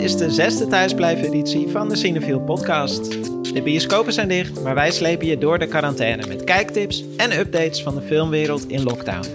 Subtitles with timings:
[0.00, 3.10] is de zesde thuisblijven-editie van de Cinefiel podcast.
[3.54, 7.82] De bioscopen zijn dicht, maar wij slepen je door de quarantaine met kijktips en updates
[7.82, 9.26] van de filmwereld in lockdown.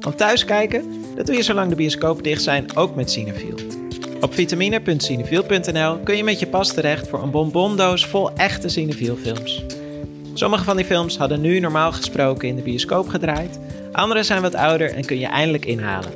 [0.00, 0.84] Want thuis kijken,
[1.16, 3.54] dat doe je zolang de bioscopen dicht zijn ook met Cinefiel.
[4.20, 9.64] Op vitamine.cinefiel.nl kun je met je pas terecht voor een bonbondoos vol echte Cinefiel films.
[10.34, 13.58] Sommige van die films hadden nu normaal gesproken in de bioscoop gedraaid,
[13.92, 16.12] andere zijn wat ouder en kun je eindelijk inhalen.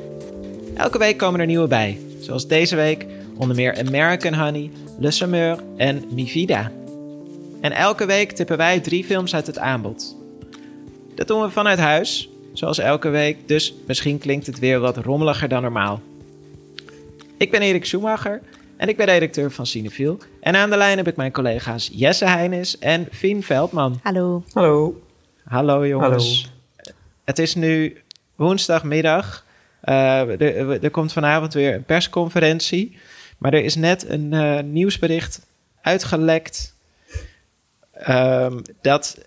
[0.74, 5.58] Elke week komen er nieuwe bij, zoals deze week onder meer American Honey, Le Semeur
[5.76, 6.70] en Mi Vida.
[7.60, 10.16] En elke week tippen wij drie films uit het aanbod.
[11.14, 15.48] Dat doen we vanuit huis, zoals elke week, dus misschien klinkt het weer wat rommeliger
[15.48, 16.00] dan normaal.
[17.36, 18.40] Ik ben Erik Schumacher
[18.76, 20.18] en ik ben redacteur van Cinefiel.
[20.40, 24.00] En aan de lijn heb ik mijn collega's Jesse Heinis en Fien Veldman.
[24.02, 24.44] Hallo.
[24.52, 25.02] Hallo.
[25.44, 26.52] Hallo jongens.
[27.24, 27.96] Het is nu
[28.34, 29.44] woensdagmiddag.
[29.84, 32.96] Uh, er, er, komt vanavond weer een persconferentie.
[33.44, 35.46] Maar er is net een uh, nieuwsbericht
[35.80, 36.74] uitgelekt.
[38.08, 39.18] Um, dat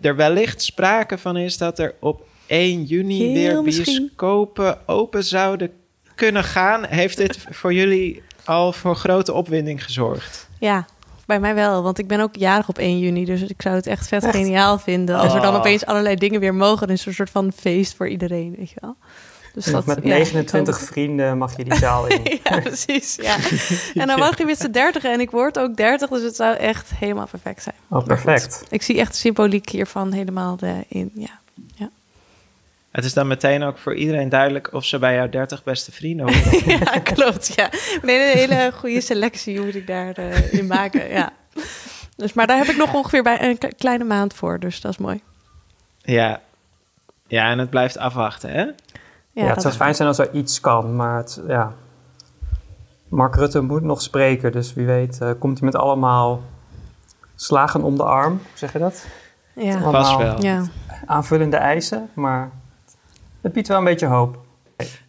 [0.00, 3.96] er wellicht sprake van is dat er op 1 juni Heel weer misschien.
[3.96, 5.70] bioscopen open zouden
[6.14, 6.84] kunnen gaan.
[6.84, 10.48] Heeft dit voor jullie al voor grote opwinding gezorgd?
[10.58, 10.86] Ja,
[11.26, 13.24] bij mij wel, want ik ben ook jarig op 1 juni.
[13.24, 15.58] Dus ik zou het echt vet geniaal vinden als er dan Oh.
[15.58, 16.86] opeens allerlei dingen weer mogen.
[16.86, 18.96] Dus een soort van feest voor iedereen, weet je wel.
[19.56, 22.40] Dus met ja, 29 ik hoop vrienden mag je die zaal in.
[22.44, 23.16] Ja, precies.
[23.16, 23.36] Ja.
[24.02, 26.56] En dan mag je met z'n 30 en ik word ook 30, dus het zou
[26.56, 27.74] echt helemaal perfect zijn.
[27.88, 28.62] Oh, perfect.
[28.68, 31.10] Ik zie echt de symboliek hiervan helemaal eh, in.
[31.14, 31.40] Ja.
[32.96, 36.26] Het is dan meteen ook voor iedereen duidelijk of ze bij jouw 30 beste vrienden
[36.26, 36.68] horen.
[36.84, 37.52] ja, klopt.
[37.56, 37.70] Ja.
[38.02, 41.08] Nee, een hele goede selectie moet ik daarin in maken.
[41.08, 41.32] Ja.
[42.16, 44.98] Dus, maar daar heb ik nog ongeveer bij een kleine maand voor, dus dat is
[44.98, 45.20] mooi.
[46.02, 46.40] ja.
[47.26, 48.66] ja, en het blijft afwachten, hè?
[49.44, 51.72] Ja, het zou is- fijn zijn als er iets kan, maar het, ja.
[53.08, 56.42] Mark Rutte moet nog spreken, dus wie weet eh, komt hij met allemaal
[57.34, 59.06] slagen om de arm, hoe zeg je dat?
[59.54, 59.72] Ja.
[59.72, 60.42] Allemaal Vast wel.
[60.42, 60.64] Ja.
[61.06, 62.50] Aanvullende eisen, maar
[63.40, 64.38] het biedt wel een beetje hoop.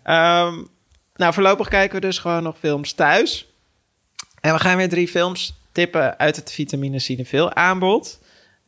[0.03, 0.53] Ehm,
[1.15, 3.51] nou, voorlopig kijken we dus gewoon nog films thuis.
[4.41, 8.19] En we gaan weer drie films tippen uit het Vitamine Cinefil aanbod.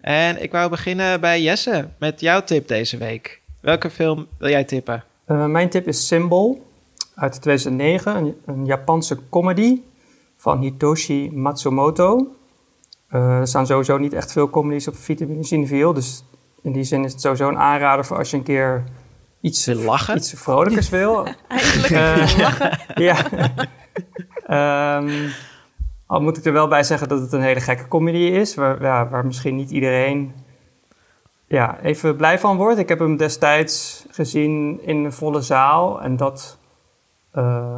[0.01, 3.41] En ik wou beginnen bij Jesse met jouw tip deze week.
[3.59, 5.03] Welke film wil jij tippen?
[5.29, 6.66] Eh, mijn tip is Symbol
[7.16, 9.81] uit 2009, een, een Japanse comedy
[10.38, 12.28] van Hitoshi Matsumoto.
[13.07, 16.23] Eh, er staan sowieso niet echt veel comedies op Vitamine Cineville, dus
[16.62, 18.84] in die zin is het sowieso een aanrader voor als je een keer
[19.41, 20.18] iets, Wil lachen?
[20.18, 21.28] iets vrolijkers wil.
[21.47, 22.79] Eindelijk Eh, lachen.
[23.07, 23.18] ja.
[24.45, 25.29] Ehm,
[26.06, 28.81] al moet ik er wel bij zeggen dat het een hele gekke comedy is, waar,
[28.81, 30.34] ja, waar misschien niet iedereen
[31.49, 32.79] ja, even blij van wordt.
[32.79, 36.57] Ik heb hem destijds gezien in een volle zaal en dat,
[37.31, 37.77] eh,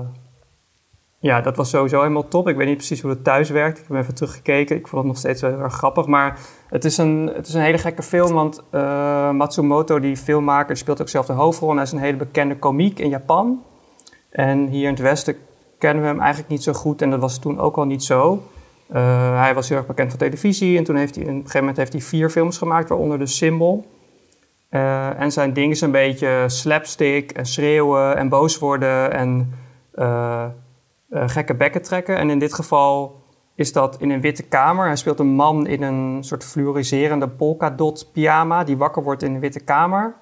[1.19, 2.47] ja, dat was sowieso helemaal top.
[2.47, 3.79] Ik weet niet precies hoe het thuis werkt.
[3.79, 4.75] Ik heb even teruggekeken.
[4.75, 6.05] Ik vond het nog steeds wel heel erg grappig.
[6.05, 10.77] Maar het is een, het is een hele gekke film, want eh, Matsumoto, die filmmaker,
[10.77, 11.69] speelt ook zelf de hoofdrol.
[11.69, 13.63] En hij is een hele bekende komiek in Japan.
[14.29, 15.35] En hier in het Westen
[15.77, 17.01] kennen we hem eigenlijk niet zo goed.
[17.01, 18.43] En dat was toen ook al niet zo.
[18.91, 20.78] Eh, hij was heel erg bekend van televisie.
[20.78, 23.25] En toen heeft hij, op een gegeven moment heeft hij vier films gemaakt, waaronder de
[23.25, 23.85] Symbol.
[24.69, 29.53] Eh, en zijn ding is een beetje slapstick en schreeuwen en boos worden en
[29.91, 30.46] eh,
[31.09, 32.18] gekke bekken trekken.
[32.18, 33.24] En in dit geval
[33.56, 34.85] is dat in een witte kamer.
[34.85, 39.40] Hij speelt een man in een soort fluoriserende polkadot pyjama die wakker wordt in een
[39.40, 40.16] witte kamer.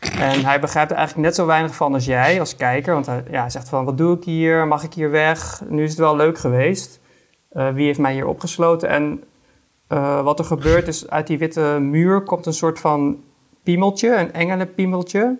[0.00, 2.94] En hij begrijpt er eigenlijk net zo weinig van als jij, als kijker.
[2.94, 4.66] Want hij, ja, hij zegt van, wat doe ik hier?
[4.66, 5.62] Mag ik hier weg?
[5.68, 7.00] Nu is het wel leuk geweest.
[7.52, 8.88] Eh, wie heeft mij hier opgesloten?
[8.88, 9.24] En
[9.86, 13.22] eh, wat er gebeurt is, uit die witte muur komt een soort van
[13.62, 15.36] piemeltje, een engelenpiemeltje.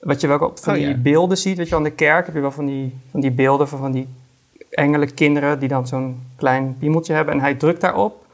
[0.00, 0.96] Wat je wel op van Oh, die ja.
[0.96, 3.30] beelden ziet, weet je wel, aan de kerk heb je wel van die, van die
[3.30, 4.08] beelden van, van die
[4.70, 7.34] engelenkinderen die dan zo'n klein piemeltje hebben.
[7.34, 8.26] En hij drukt daarop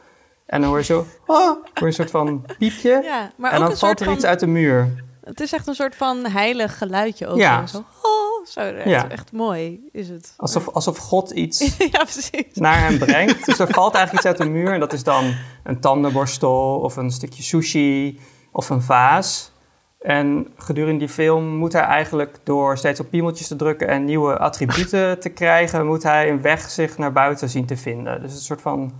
[0.46, 3.00] en dan hoor je zo, ah, hoor je een soort van piepje.
[3.02, 4.14] Ja, maar en ook dan een valt soort er van...
[4.14, 5.04] iets uit de muur.
[5.24, 7.36] Het is echt een soort van heilig geluidje ook.
[7.36, 7.66] Ja.
[7.66, 9.08] Zo, oh, zo echt, Ja.
[9.08, 10.34] echt mooi is het.
[10.36, 12.44] Alsof, alsof God iets ja, precies.
[12.54, 13.46] naar hem brengt.
[13.46, 14.72] Dus er valt eigenlijk iets uit de muur.
[14.72, 18.20] En dat is dan een tandenborstel of een stukje sushi
[18.52, 19.52] of een vaas.
[20.00, 24.38] En gedurende die film moet hij eigenlijk door steeds op piemeltjes te drukken en nieuwe
[24.38, 28.22] attributen te krijgen, moet hij een weg zich naar buiten zien te vinden.
[28.22, 28.92] Dus een soort van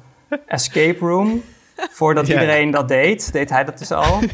[0.47, 1.43] escape room.
[1.91, 2.33] Voordat Ja.
[2.35, 4.19] iedereen dat deed, deed hij dat dus al.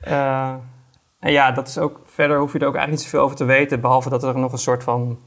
[0.00, 0.54] Eh,
[1.24, 3.44] en ja, dat is ook, verder hoef je er ook eigenlijk niet zoveel over te
[3.44, 5.18] weten, behalve dat er nog een soort van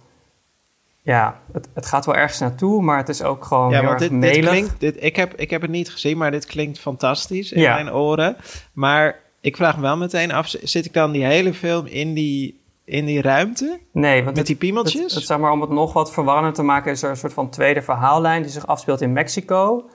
[1.01, 4.01] ja, het, het gaat wel ergens naartoe, maar het is ook gewoon Ja, heel want
[4.01, 4.79] erg dit, dit klinkt...
[4.79, 7.73] Dit, ik, heb, ik heb het niet gezien, maar dit klinkt fantastisch in Ja.
[7.73, 8.37] mijn oren.
[8.73, 12.59] Maar ik vraag me wel meteen af, zit ik dan die hele film in die
[12.85, 13.79] in die ruimte?
[13.91, 15.01] Nee, want Met die piemeltjes?
[15.01, 17.33] Het, het, zeg maar, om het nog wat verwarrender te maken, is er een soort
[17.33, 19.89] van tweede verhaallijn die zich afspeelt in Mexico.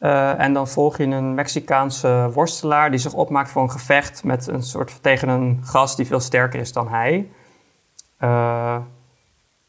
[0.00, 4.46] Eh, en dan volg je een Mexicaanse worstelaar die zich opmaakt voor een gevecht met
[4.46, 7.30] een soort tegen een gast die veel sterker is dan hij.
[8.18, 8.76] Eh,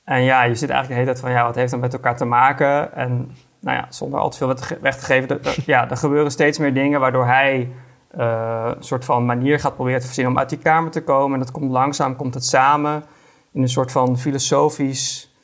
[0.03, 2.17] en ja, je zit eigenlijk de hele tijd van ja, wat heeft dat met elkaar
[2.17, 2.93] te maken?
[2.93, 6.73] En nou ja, zonder al te veel weg te geven, ja, er gebeuren steeds meer
[6.73, 7.71] dingen waardoor hij
[8.17, 11.33] eh, een soort van manier gaat proberen te verzinnen om uit die kamer te komen.
[11.33, 13.03] En dat komt langzaam, komt het samen
[13.53, 15.35] in een soort van filosofisch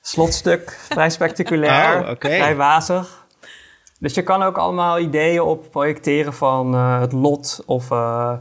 [0.00, 0.70] slotstuk.
[0.70, 3.23] Vrij spectaculair, Oh, vrij wazig.
[3.98, 8.32] Dus je kan ook allemaal ideeën op projecteren van eh, het lot of eh,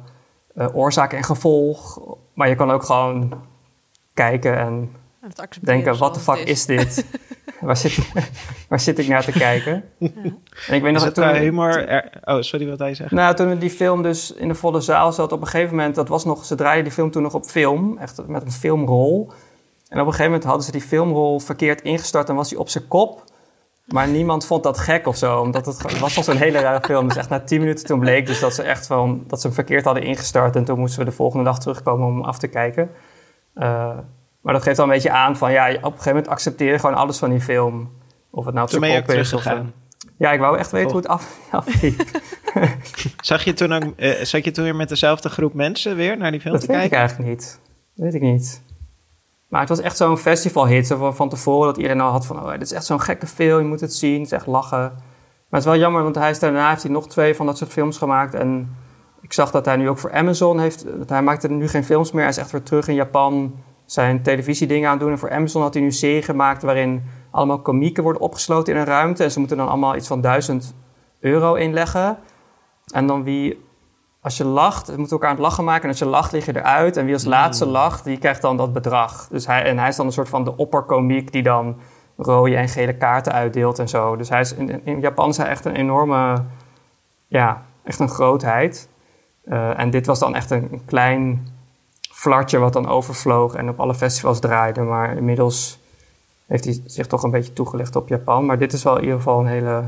[0.55, 1.99] eh, oorzaak en gevolg.
[2.33, 3.33] Maar je kan ook gewoon
[4.13, 4.91] kijken en
[5.61, 7.05] denken, wat de fuck is dit?
[7.61, 7.97] waar, zit,
[8.69, 9.83] waar zit ik naar te kijken?
[9.99, 11.87] En ik weet Is nog het dat toen, humor...
[11.87, 13.11] er- oh, sorry, wat hij zegt.
[13.11, 16.07] nou, toen die film dus in de volle zaal zat, op een gegeven moment, dat
[16.07, 19.31] was nog, ze draaiden die film toen nog op film, echt met een filmrol.
[19.89, 22.69] En op een gegeven moment hadden ze die filmrol verkeerd ingestart en was hij op
[22.69, 23.23] zijn kop.
[23.85, 26.81] Maar niemand vond dat gek of zo, omdat het, het was al zo'n hele rare
[26.85, 27.07] film.
[27.07, 29.55] Dus echt na tien minuten toen bleek dus dat ze echt van, dat ze hem
[29.55, 30.55] verkeerd hadden ingestart.
[30.55, 32.89] En toen moesten we de volgende dag terugkomen om hem af te kijken.
[33.53, 33.97] Eh,
[34.41, 36.79] maar dat geeft al een beetje aan van, ja, op een gegeven moment accepteer je
[36.79, 37.91] gewoon alles van die film.
[38.31, 39.09] Of het nou Toen ben je ook of...
[39.09, 39.73] teruggegaan.
[40.17, 42.01] Ja, ik wou echt weten hoe het af, afliep.
[43.21, 46.31] Zag je toen ook, eh, zat je toen weer met dezelfde groep mensen weer naar
[46.31, 46.97] die film Dat te weet ik kijken?
[46.97, 47.59] eigenlijk niet.
[47.95, 48.61] Dat weet ik niet.
[49.53, 50.87] Maar het was echt zo'n festivalhit.
[50.87, 52.39] Zo van, tevoren dat iedereen al had van...
[52.39, 54.13] Oh, dit is echt zo'n gekke film, je moet het zien.
[54.13, 54.79] Het is echt lachen.
[54.79, 54.95] Maar
[55.49, 57.71] het is wel jammer, want hij is daarna heeft hij nog twee van dat soort
[57.71, 58.33] films gemaakt.
[58.33, 58.75] En
[59.21, 60.85] ik zag dat hij nu ook voor Amazon heeft...
[61.07, 62.21] Hij maakt er nu geen films meer.
[62.21, 63.55] Hij is echt weer terug in Japan
[63.85, 65.11] zijn televisiedingen aan doen.
[65.11, 66.63] En voor Amazon had hij nu een serie gemaakt...
[66.63, 69.23] waarin allemaal komieken worden opgesloten in een ruimte.
[69.23, 70.75] En ze moeten dan allemaal iets van duizend
[71.19, 72.17] euro inleggen.
[72.93, 73.65] En dan wie
[74.23, 75.83] als je lacht, we moeten elkaar aan het lachen maken.
[75.83, 76.97] En als je lacht, lig je eruit.
[76.97, 79.27] En wie als laatste lacht, die krijgt dan dat bedrag.
[79.27, 81.77] Dus hij, en hij is dan een soort van de opperkomiek die dan
[82.17, 84.15] rode en gele kaarten uitdeelt en zo.
[84.15, 86.43] Dus hij is in, in Japan is hij echt een enorme,
[87.27, 88.89] ja, echt een grootheid.
[89.43, 91.47] Eh, en dit was dan echt een, een klein
[92.11, 94.81] flartje wat dan overvloog en op alle festivals draaide.
[94.81, 95.79] Maar inmiddels
[96.47, 98.45] heeft hij zich toch een beetje toegelicht op Japan.
[98.45, 99.83] Maar dit is wel in ieder geval een hele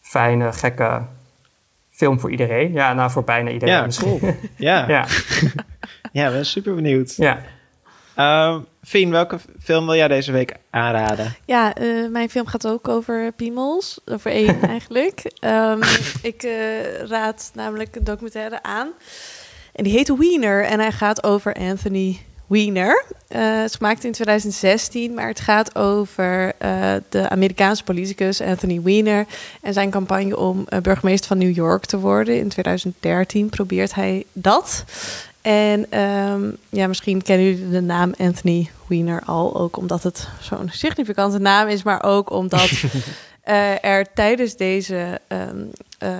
[0.00, 1.02] fijne, gekke
[1.96, 2.72] film voor iedereen.
[2.72, 4.18] Ja, nou voor bijna iedereen Ja, misschien.
[4.18, 4.34] cool.
[4.56, 5.06] Ja, ja.
[6.12, 7.14] ja, ik ben super benieuwd.
[7.16, 7.40] ja.
[8.14, 11.34] Ehm Fien, welke film wil jij deze week aanraden?
[11.44, 14.00] Ja, eh, mijn film gaat ook over piemels.
[14.04, 15.32] Over één eigenlijk.
[15.40, 15.82] Ehm,
[16.22, 18.92] ik eh, raad namelijk een documentaire aan.
[19.72, 20.64] En die heet Wiener.
[20.64, 23.04] En hij gaat over Anthony Wiener.
[23.28, 28.82] Eh, het is gemaakt in 2016, maar het gaat over eh, de Amerikaanse politicus Anthony
[28.82, 29.26] Wiener
[29.62, 32.38] en zijn campagne om eh, burgemeester van New York te worden.
[32.38, 34.84] In 2013 probeert hij dat.
[35.40, 40.68] En ehm, ja, misschien kennen jullie de naam Anthony Wiener al, ook omdat het zo'n
[40.72, 42.70] significante naam is, maar ook omdat
[43.42, 45.64] eh, er tijdens deze ehm,
[45.98, 46.10] eh,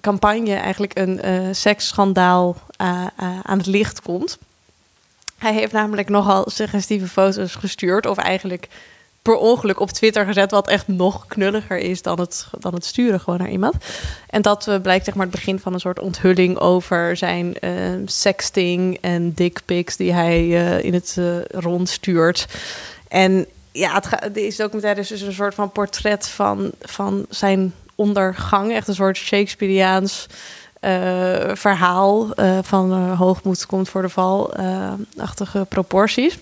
[0.00, 4.38] campagne eigenlijk een eh seksschandaal eh, eh, aan het licht komt.
[5.38, 8.68] Hij heeft namelijk nogal suggestieve foto's gestuurd, of eigenlijk
[9.22, 13.20] per ongeluk op Twitter gezet, wat echt nog knulliger is dan het, dan het sturen
[13.20, 13.74] gewoon naar iemand.
[14.30, 17.72] En dat eh, blijkt zeg maar het begin van een soort onthulling over zijn eh,
[18.04, 21.16] sexting en dickpics die hij eh, in het
[21.50, 22.46] rond stuurt.
[23.08, 27.74] En ja, het ga- deze documentaire is dus een soort van portret van, van zijn
[27.94, 28.72] ondergang.
[28.72, 30.26] Echt een soort Shakespeareaans
[30.86, 36.38] eh, verhaal eh, van eh, hoogmoed komt voor de val, eh, achtige proporties.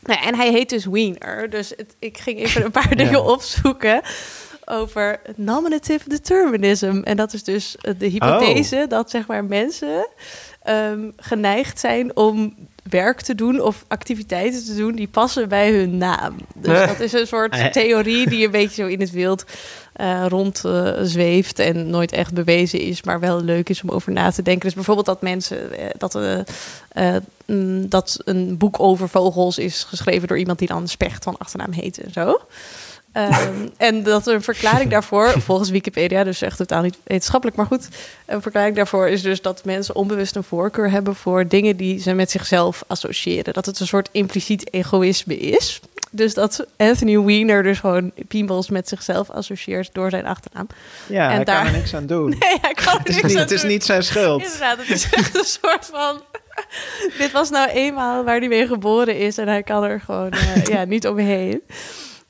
[0.00, 1.50] Nou, en hij heet dus Wiener.
[1.50, 4.00] Dus het, ik ging even een paar dingen opzoeken
[4.64, 7.00] over nominative determinism.
[7.04, 10.06] En dat is dus de hypothese dat zeg maar mensen
[10.66, 12.54] ehm, geneigd zijn om
[12.90, 16.36] werk te doen of activiteiten te doen die passen bij hun naam.
[16.54, 16.86] Dus Eh.
[16.86, 17.64] dat is een soort Eh.
[17.66, 19.44] theorie die een beetje zo in het wild
[20.28, 24.30] rond eh, zweeft en nooit echt bewezen is, maar wel leuk is om over na
[24.30, 24.64] te denken.
[24.64, 25.58] Dus bijvoorbeeld dat mensen
[25.98, 26.18] dat,
[27.46, 31.72] mm, dat een boek over vogels is geschreven door iemand die dan Specht van achternaam
[31.72, 32.40] heet en zo.
[33.16, 37.88] Ehm, en dat een verklaring daarvoor, volgens Wikipedia, dus echt totaal niet wetenschappelijk, maar goed.
[38.26, 42.12] Een verklaring daarvoor is dus dat mensen onbewust een voorkeur hebben voor dingen die ze
[42.12, 43.52] met zichzelf associëren.
[43.54, 45.80] Dat het een soort impliciet egoïsme is.
[46.10, 50.66] Dus dat Anthony Weiner dus gewoon piemels met zichzelf associeert door zijn achternaam.
[51.06, 52.28] Ja, En hij daar- kan er niks aan doen.
[52.28, 54.42] Nee, hij kan er Het is, niks het niet zijn schuld.
[54.42, 56.20] Inderdaad, het is echt een soort van.
[57.18, 60.64] Dit was nou eenmaal waar hij mee geboren is en hij kan er gewoon eh,
[60.64, 61.62] ja, niet omheen.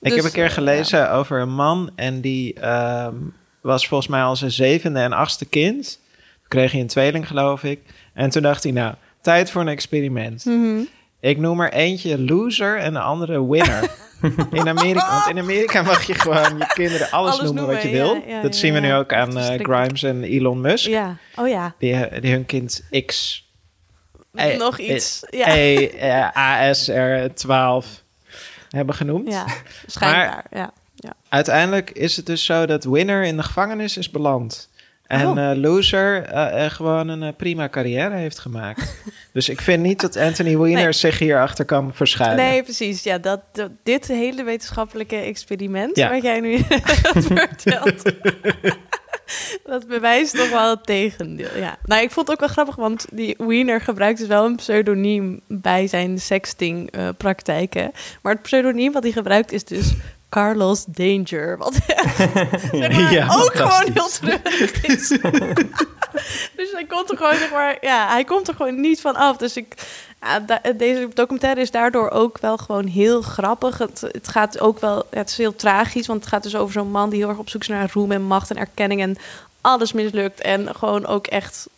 [0.00, 3.14] Ik Dus, heb een keer eh, gelezen over een man en die ehm,
[3.62, 6.00] was volgens mij al zijn zevende en achtste kind.
[6.38, 7.80] Toen kreeg hij een tweeling, geloof ik.
[8.14, 10.44] En toen dacht hij, nou, tijd voor een experiment.
[10.44, 10.80] Mhm.
[11.20, 13.90] Ik noem er eentje loser en de andere winner.
[14.52, 17.90] In Amerika, want in Amerika mag je gewoon je kinderen alles, Alles noemen, wat je
[17.90, 18.22] wil.
[18.26, 19.58] ja, dat zien we nu ook aan eh.
[19.58, 20.86] Grimes en Elon Musk.
[20.86, 21.74] Ja, oh ja.
[21.78, 23.44] Die, die hun kind X
[24.32, 25.26] Eh, Nog eh, iets.
[25.30, 27.86] Ja, E, eh, ASR12
[28.70, 29.32] hebben genoemd.
[29.32, 29.44] ja.
[29.86, 30.44] schijnbaar.
[30.50, 30.72] Ja.
[31.28, 34.68] Uiteindelijk is het dus zo dat winner in de gevangenis is beland.
[35.06, 35.50] En Oh.
[35.50, 38.94] eh, loser eh, eh, gewoon een prima carrière heeft gemaakt.
[39.32, 40.92] dus ik vind niet dat Anthony Weiner Nee.
[40.92, 42.44] zich hierachter kan verschuilen.
[42.44, 43.02] Nee, precies.
[43.02, 46.10] Ja, dat, dat- dit hele wetenschappelijke experiment Ja.
[46.10, 46.58] wat jij nu
[47.28, 48.02] vertelt.
[49.64, 51.56] dat bewijst toch wel het tegendeel.
[51.56, 51.76] Ja.
[51.84, 55.40] Nou, ik vond het ook wel grappig, want die Wiener gebruikt dus wel een pseudoniem
[55.46, 57.92] bij zijn sexting eh, praktijken.
[58.22, 59.94] Maar het pseudoniem wat hij gebruikt is dus
[60.28, 61.58] Carlos Danger.
[61.58, 61.78] Wat
[62.72, 65.08] maar, Ja, ook gewoon heel terug is.
[66.56, 69.36] dus hij komt er gewoon, zeg maar, ja, hij komt er gewoon niet van af.
[69.36, 70.05] Dus ik, ja,
[70.76, 73.78] deze documentaire is daardoor ook wel gewoon heel grappig.
[73.78, 76.90] Het, het gaat ook wel, het is heel tragisch, want het gaat dus over zo'n
[76.90, 79.16] man die heel erg op zoek is naar roem en macht en erkenning en
[79.60, 81.68] alles mislukt en gewoon ook echt,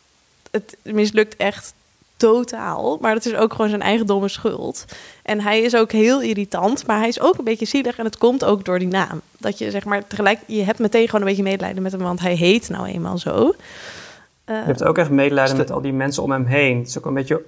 [0.51, 1.75] het mislukt echt
[2.17, 2.99] totaal.
[3.01, 4.85] Maar het is ook gewoon zijn eigen domme schuld.
[5.23, 7.99] En hij is ook heel irritant, maar hij is ook een beetje zielig.
[7.99, 9.21] En het komt ook door die naam.
[9.39, 12.21] Dat je zeg maar tegelijk, je hebt meteen gewoon een beetje medelijden met hem, want
[12.21, 13.55] hij heet nou eenmaal zo.
[14.45, 16.79] Eh, Je hebt ook echt medelijden Ste- met al die mensen om hem heen.
[16.79, 17.43] Het is ook een beetje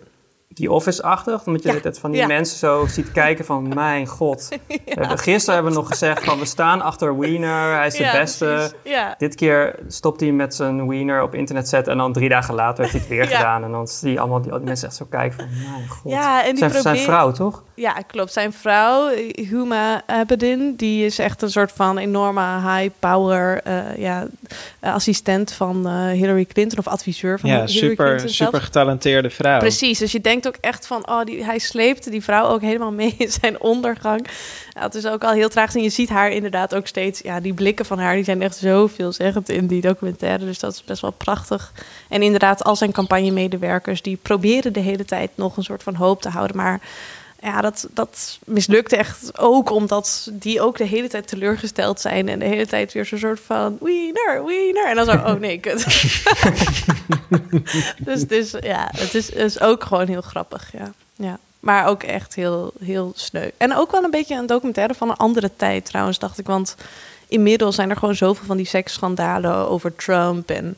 [0.54, 1.46] die Office-achtig.
[1.46, 2.26] Omdat je Ja, tijd van die ja.
[2.26, 3.68] mensen zo ziet kijken van...
[3.74, 4.48] Mijn god.
[4.68, 6.38] We hebben- Gisteren hebben we nog gezegd van...
[6.38, 7.74] We staan achter Wiener.
[7.76, 8.72] Hij is de ja, beste.
[8.84, 9.14] Ja.
[9.18, 11.92] Dit keer stopt hij met zijn Wiener op internet zetten.
[11.92, 13.36] En dan drie dagen later heeft hij het weer Ja.
[13.36, 13.64] gedaan.
[13.64, 15.48] En dan zie je allemaal die, mensen echt zo kijken van...
[15.70, 16.12] Mijn god.
[16.12, 17.62] Ja, en die zijn, zijn vrouw, toch?
[17.74, 18.32] Ja, klopt.
[18.32, 24.26] Zijn vrouw, Huma Abedin, die is echt een soort van enorme high-power eh, ja,
[24.80, 28.48] assistent van eh, Hillary Clinton of adviseur van Ja, Hillary super, Clinton zelf.
[28.50, 29.58] super getalenteerde vrouw.
[29.58, 32.92] Precies, dus je denkt ook echt van, oh, die, hij sleepte die vrouw ook helemaal
[32.92, 34.26] mee in zijn ondergang.
[34.70, 37.40] Ja, het is ook al heel tragisch en je ziet haar inderdaad ook steeds, ja,
[37.40, 40.84] die blikken van haar, die zijn echt zo veelzeggend in die documentaire, dus dat is
[40.84, 41.72] best wel prachtig.
[42.08, 46.22] En inderdaad, al zijn campagnemedewerkers, die proberen de hele tijd nog een soort van hoop
[46.22, 46.80] te houden, maar
[47.42, 52.38] ja, dat, dat mislukte echt ook omdat die ook de hele tijd teleurgesteld zijn en
[52.38, 54.88] de hele tijd weer zo'n soort van wiener, wiener.
[54.88, 55.84] En dan zo, oh nee, kut.
[57.98, 60.92] dus dus ja, het is, is ook gewoon heel grappig, ja.
[61.16, 61.38] ja.
[61.60, 63.50] Maar ook echt heel, heel sneu.
[63.56, 66.46] En ook wel een beetje een documentaire van een andere tijd trouwens, dacht ik.
[66.46, 66.76] Want
[67.28, 70.76] inmiddels zijn er gewoon zoveel van die seksschandalen over Trump en...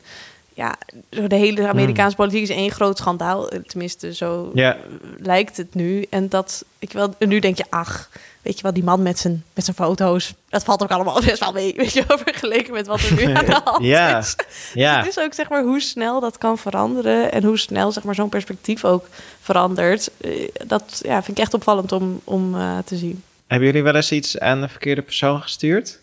[0.55, 0.75] Ja,
[1.09, 3.49] de hele Amerikaanse politiek is één groot schandaal.
[3.67, 4.77] Tenminste, zo Ja.
[5.17, 6.05] lijkt het nu.
[6.09, 8.09] En dat ik wel, en nu denk je, ach,
[8.41, 11.39] weet je wel, die man met zijn, met zijn foto's, dat valt ook allemaal best
[11.39, 14.35] wel mee, weet je, wel, vergeleken met wat er nu aan de hand Ja, is.
[14.73, 14.97] ja.
[14.97, 18.15] Het is ook zeg maar hoe snel dat kan veranderen en hoe snel zeg maar
[18.15, 19.05] zo'n perspectief ook
[19.41, 20.09] verandert.
[20.21, 23.23] Eh, Dat ja, vind ik echt opvallend om, om eh, te zien.
[23.47, 25.99] Hebben jullie wel eens iets aan de verkeerde persoon gestuurd?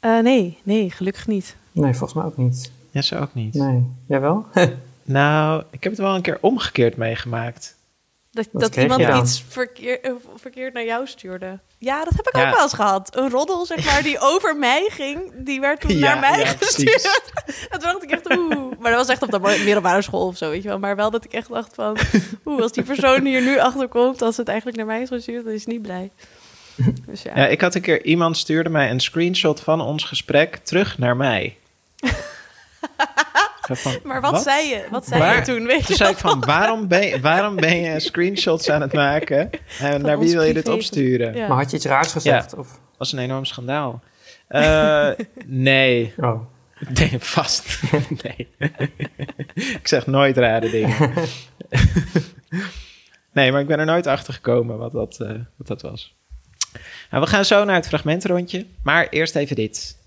[0.00, 1.56] Eh, nee, nee, gelukkig niet.
[1.72, 2.70] Nee, volgens mij ook niet.
[2.92, 3.54] Ja, ze ook niet.
[3.54, 3.86] Nee.
[4.08, 4.46] Jij wel?
[5.04, 7.76] Nou, ik heb het wel een keer omgekeerd meegemaakt.
[8.30, 11.58] Dat, dat iemand iets verkeer, eh, verkeerd naar jou stuurde.
[11.78, 12.48] Ja, dat heb ik Ja.
[12.48, 13.16] ook wel eens gehad.
[13.16, 16.46] Een roddel, zeg maar, die over mij ging, die werd toen Ja, naar mij ja,
[16.46, 17.32] gestuurd.
[17.70, 18.78] En toen dacht ik echt, oeh.
[18.78, 20.78] Maar dat was echt op de middelbare school of zo, weet je wel.
[20.78, 21.96] Maar wel dat ik echt dacht van,
[22.46, 25.44] oeh, als die persoon hier nu achter komt, ze het eigenlijk naar mij is gestuurd,
[25.44, 26.10] dan is hij niet blij.
[27.06, 27.32] Dus ja.
[27.36, 31.16] Ja, ik had een keer, iemand stuurde mij een screenshot van ons gesprek terug naar
[31.16, 31.56] mij.
[33.62, 34.84] Van, maar wat, zei je?
[34.90, 35.66] Wat zei Waar- je toen?
[35.66, 38.92] Weet Toen je zei ik van, waarom ben, je, waarom ben je screenshots aan het
[38.92, 39.50] maken?
[39.80, 41.34] En naar wie wil je dit opsturen?
[41.34, 41.48] Ja.
[41.48, 42.54] Maar had je iets raars gezegd?
[42.54, 42.68] Of?
[42.68, 44.02] Dat was een enorm schandaal.
[44.48, 45.08] Eh,
[45.46, 46.14] nee.
[46.16, 46.40] Oh.
[46.94, 47.80] nee, vast.
[48.22, 48.48] nee.
[49.54, 51.12] ik zeg nooit rare dingen.
[53.32, 56.14] nee, maar ik ben er nooit achter gekomen wat dat, eh, wat dat was.
[57.10, 58.66] Nou, we gaan zo naar het fragmentrondje.
[58.82, 60.00] Maar eerst even dit.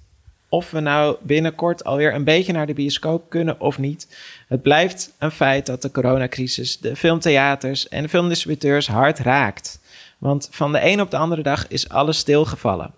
[0.50, 4.18] Of we nou binnenkort alweer een beetje naar de bioscoop kunnen of niet.
[4.48, 9.80] Het blijft een feit dat de coronacrisis de filmtheaters en de filmdistributeurs hard raakt.
[10.18, 12.94] Want van de een op de andere dag is alles stilgevallen.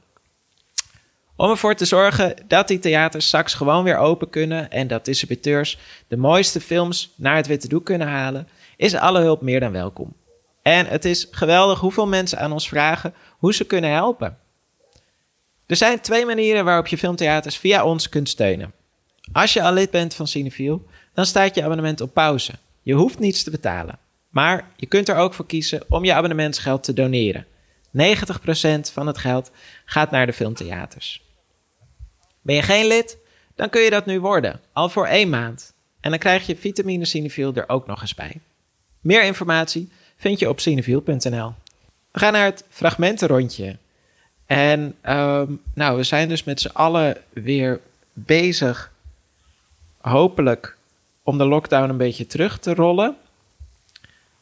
[1.35, 5.77] Om ervoor te zorgen dat die theaters straks gewoon weer open kunnen en dat distributeurs
[6.07, 10.13] de mooiste films naar het witte doek kunnen halen, is alle hulp meer dan welkom.
[10.61, 14.37] En het is geweldig hoeveel mensen aan ons vragen hoe ze kunnen helpen.
[15.67, 18.73] Er zijn twee manieren waarop je filmtheaters via ons kunt steunen.
[19.31, 22.53] Als je al lid bent van Cinefiel, dan staat je abonnement op pauze.
[22.81, 23.99] Je hoeft niets te betalen.
[24.29, 27.45] Maar je kunt er ook voor kiezen om je abonnementsgeld te doneren.
[27.45, 27.49] 90%
[28.93, 29.51] van het geld
[29.85, 31.21] gaat naar de filmtheaters.
[32.41, 33.17] Ben je geen lid?
[33.55, 35.73] Dan kun je dat nu worden, al voor één maand.
[35.99, 38.39] En dan krijg je vitamine Cinefiel er ook nog eens bij.
[39.01, 41.53] Meer informatie vind je op cineviel.nl.
[42.11, 43.77] We gaan naar het fragmentenrondje.
[44.47, 47.79] En ehm, nou, we zijn dus met z'n allen weer
[48.13, 48.91] bezig,
[50.01, 50.77] hopelijk,
[51.23, 53.15] om de lockdown een beetje terug te rollen.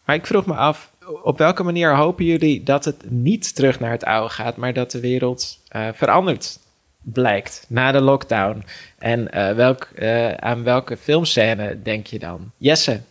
[0.05, 0.91] Maar ik vroeg me af,
[1.23, 4.91] op welke manier hopen jullie dat het niet terug naar het oude gaat, maar dat
[4.91, 6.59] de wereld uh, verandert
[7.01, 8.63] blijkt na de lockdown?
[8.97, 12.51] En uh, welk, uh, aan welke filmscène denk je dan?
[12.57, 13.01] Jesse,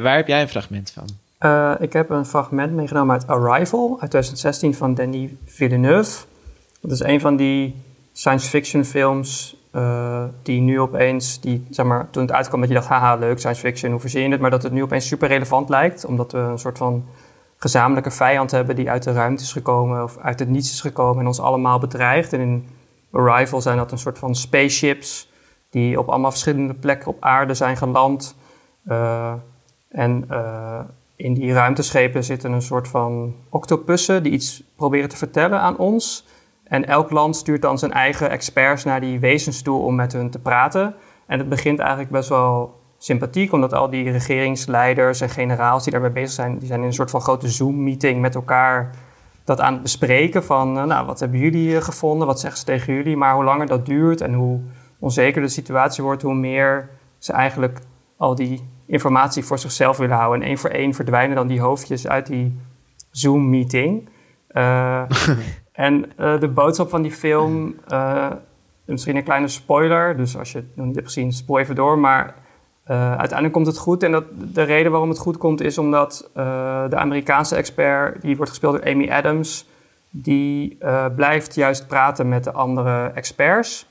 [0.00, 1.08] waar heb jij een fragment van?
[1.78, 6.24] Ik heb een fragment meegenomen uit Arrival uit 2016 van Denis Villeneuve.
[6.80, 12.10] Dat is een van die science fiction films uh, die nu opeens, die, zeg maar,
[12.10, 14.40] toen het uitkwam dat je dacht, haha, leuk, science fiction, hoe verzin je het?
[14.40, 17.04] Maar dat het nu opeens super relevant lijkt, omdat we een soort van
[17.56, 21.20] gezamenlijke vijand hebben die uit de ruimte is gekomen of uit het niets is gekomen
[21.20, 22.32] en ons allemaal bedreigt.
[22.32, 22.68] En in
[23.12, 25.30] Arrival zijn dat een soort van spaceships
[25.70, 28.36] die op allemaal verschillende plekken op aarde zijn geland.
[28.88, 29.32] Uh,
[29.88, 30.24] en
[31.16, 36.26] in die ruimteschepen zitten een soort van octopussen die iets proberen te vertellen aan ons.
[36.64, 40.30] En elk land stuurt dan zijn eigen experts naar die wezens toe om met hun
[40.30, 40.94] te praten.
[41.26, 46.12] En het begint eigenlijk best wel sympathiek, omdat al die regeringsleiders en generaals die daarbij
[46.12, 48.90] bezig zijn, die zijn in een soort van grote Zoom-meeting met elkaar
[49.44, 52.64] dat aan het bespreken van, eh, nou, wat hebben jullie eh, gevonden, wat zeggen ze
[52.64, 54.60] tegen jullie, maar hoe langer dat duurt en hoe
[54.98, 57.78] onzeker de situatie wordt, hoe meer ze eigenlijk
[58.16, 60.42] al die informatie voor zichzelf willen houden.
[60.42, 62.60] En één voor één verdwijnen dan die hoofdjes uit die
[63.10, 64.08] Zoom-meeting.
[64.52, 65.02] Uh,
[65.72, 68.30] En uh, de boodschap van die film, uh,
[68.84, 71.98] misschien een kleine spoiler, dus als je het nog niet hebt gezien, spoil even door.
[71.98, 72.34] Maar
[72.86, 74.02] uiteindelijk komt het goed.
[74.02, 78.50] En dat, de reden waarom het goed komt is omdat de Amerikaanse expert, die wordt
[78.50, 79.68] gespeeld door Amy Adams,
[80.10, 80.78] die
[81.16, 83.88] blijft juist praten met de andere experts.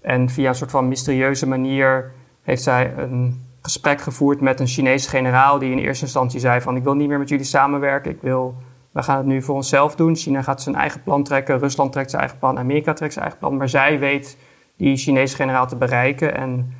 [0.00, 2.12] En via een soort van mysterieuze manier
[2.42, 6.76] heeft zij een gesprek gevoerd met een Chinese generaal die in eerste instantie zei van
[6.76, 8.56] ik wil niet meer met jullie samenwerken, ik wil
[8.98, 10.16] we gaan het nu voor onszelf doen.
[10.16, 13.40] China gaat zijn eigen plan trekken, Rusland trekt zijn eigen plan, Amerika trekt zijn eigen
[13.40, 13.56] plan.
[13.56, 14.38] Maar zij weet
[14.76, 16.36] die Chinese generaal te bereiken.
[16.36, 16.74] En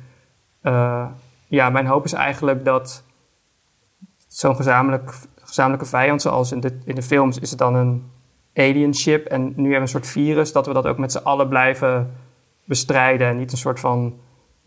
[0.63, 1.05] uh,
[1.47, 3.03] ja, mijn hoop is eigenlijk dat
[4.27, 8.11] zo'n gezamenlijk, gezamenlijke vijand, zoals in de, in de films, is het dan een
[8.53, 9.25] alien ship.
[9.25, 12.15] En nu hebben we een soort virus, dat we dat ook met z'n allen blijven
[12.63, 13.27] bestrijden.
[13.27, 14.19] En niet een soort van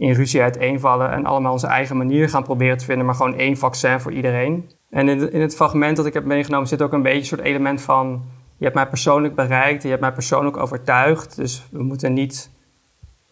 [0.03, 3.57] in ruzie uiteenvallen en allemaal onze eigen manier gaan proberen te vinden, maar gewoon één
[3.57, 4.71] vaccin voor iedereen.
[4.91, 7.41] En in, in het fragment dat ik heb meegenomen zit ook een beetje een soort
[7.41, 8.25] element van...
[8.57, 11.37] je hebt mij persoonlijk bereikt, je hebt mij persoonlijk overtuigd.
[11.37, 12.51] Dus we moeten niet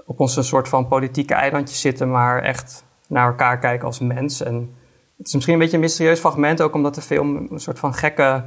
[0.07, 2.11] op onze soort van politieke eilandje zitten...
[2.11, 4.43] maar echt naar elkaar kijken als mens.
[4.43, 4.75] En
[5.17, 6.63] het is misschien een beetje een mysterieus fragment...
[6.63, 8.45] ook omdat de film een soort van gekke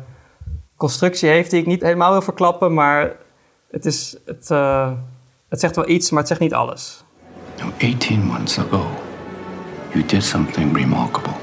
[0.75, 1.51] constructie heeft...
[1.51, 3.15] die ik niet helemaal wil verklappen, maar
[3.71, 4.91] het, is, het, uh,
[5.49, 7.02] het zegt wel iets, maar het zegt niet alles.
[7.83, 8.95] 18 months ago,
[9.93, 11.37] you did something remarkable.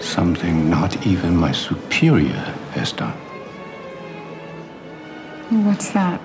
[0.00, 3.16] Something not even my superior has done.
[5.64, 6.20] What's that?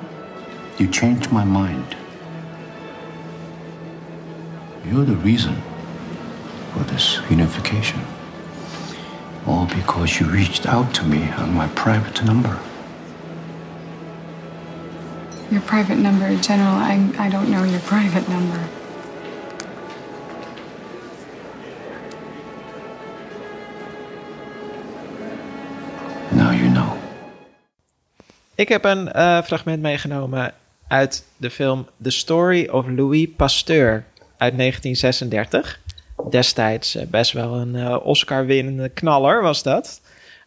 [0.80, 1.96] You changed my mind.
[4.84, 5.62] You're the reason
[6.74, 8.02] for this unification.
[9.46, 12.60] All because you reached out to me on my private number.
[15.50, 18.60] Your private number, General, I, I don't know your private number.
[28.58, 30.54] Ik heb een uh, fragment meegenomen
[30.88, 34.06] uit de film The Story of Louis Pasteur
[34.38, 35.80] uit 1936.
[36.30, 40.02] Destijds uh, best wel een uh, Oscar-winnende knaller was dat.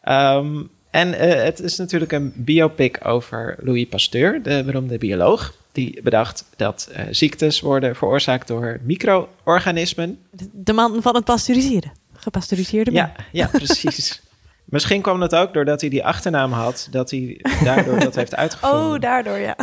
[0.08, 1.12] Um, en
[1.44, 5.54] het is natuurlijk een biopic over Louis Pasteur, de beroemde bioloog.
[5.72, 10.18] Die bedacht dat ziektes worden veroorzaakt door micro-organismen.
[10.52, 11.92] De man van het pasteuriseren.
[12.12, 14.22] Gepasteuriseerde Ja, ja precies.
[14.64, 18.94] Misschien kwam dat ook doordat hij die achternaam had, dat hij daardoor dat heeft uitgevonden.
[18.94, 19.56] Oh, daardoor, ja.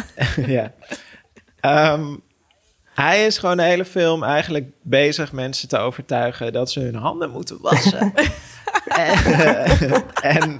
[1.61, 1.93] ja.
[1.93, 2.21] Um,
[2.93, 7.29] hij is gewoon de hele film eigenlijk bezig mensen te overtuigen dat ze hun handen
[7.29, 8.13] moeten wassen.
[8.87, 9.19] en,
[10.21, 10.59] en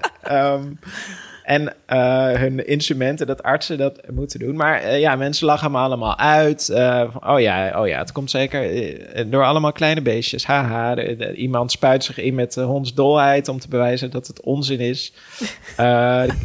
[1.47, 4.55] en uh, hun instrumenten, dat artsen dat moeten doen.
[4.55, 6.65] Maar uh, ja, mensen lachen hem allemaal uit.
[7.11, 10.45] Van, oh, ja, oh ja, het komt zeker door allemaal kleine beestjes.
[10.45, 10.97] Haha,
[11.33, 15.13] iemand spuit zich in met hondsdolheid om te bewijzen dat het onzin is.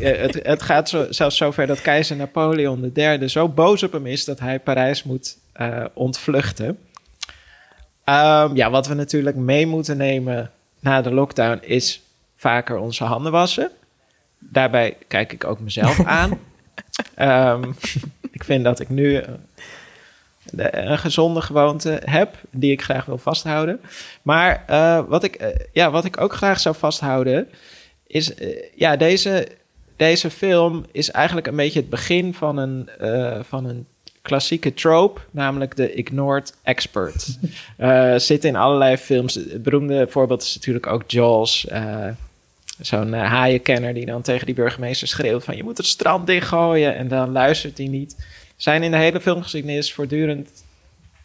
[0.00, 4.24] het, het gaat zo, zelfs zover dat keizer Napoleon III zo boos op hem is
[4.24, 5.36] dat hij Parijs moet
[5.94, 6.66] ontvluchten.
[8.04, 10.50] Um, ja, wat we natuurlijk mee moeten nemen
[10.82, 12.02] na de lockdown is
[12.36, 13.70] vaker onze handen wassen
[14.38, 16.38] daarbij kijk ik ook mezelf aan.
[17.62, 17.74] um,
[18.30, 19.22] ik vind dat ik nu
[20.50, 23.80] de- een gezonde gewoonte heb, die ik graag wil vasthouden.
[24.22, 27.48] Maar eh, wat, ik, eh, ja, wat ik ook graag zou vasthouden,
[28.06, 29.48] is eh, ja, deze,
[29.96, 33.86] deze film is eigenlijk een beetje het begin van een, eh, van een
[34.22, 37.26] klassieke trope, namelijk de ignored expert.
[37.76, 39.34] Eh zit in allerlei films.
[39.34, 41.66] Het beroemde voorbeeld is natuurlijk ook Jaws.
[41.66, 42.06] eh,
[42.80, 45.56] Zo'n eh, haaienkenner die dan tegen die burgemeester schreeuwt van...
[45.56, 48.16] je moet het strand dichtgooien en dan luistert hij niet.
[48.56, 50.64] Zijn in de hele filmgeschiedenis voortdurend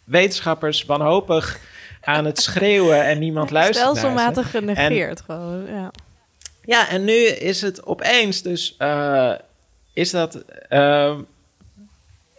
[0.04, 1.60] wetenschappers wanhopig
[2.00, 3.86] aan het schreeuwen en niemand luistert.
[3.88, 5.90] Stelselmatig genegeerd gewoon, ja.
[6.64, 8.76] Ja, en nu is het opeens dus...
[9.92, 10.44] is dat...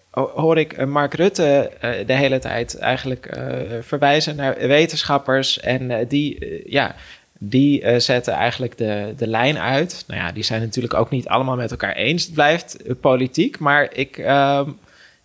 [0.09, 3.43] ho- hoor ik eh, Mark Rutte eh, de hele tijd eigenlijk eh,
[3.81, 5.59] verwijzen naar wetenschappers.
[5.59, 6.95] En die, ja,
[7.39, 10.03] die zetten eigenlijk de, de lijn uit.
[10.07, 12.23] Nou ja, die zijn natuurlijk ook niet allemaal met elkaar eens.
[12.23, 14.17] Het blijft politiek, maar ik...
[14.17, 14.69] ehm,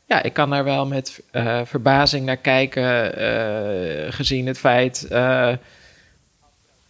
[0.07, 1.23] ja, ik kan daar wel met
[1.64, 3.12] verbazing naar kijken,
[4.12, 5.07] gezien het feit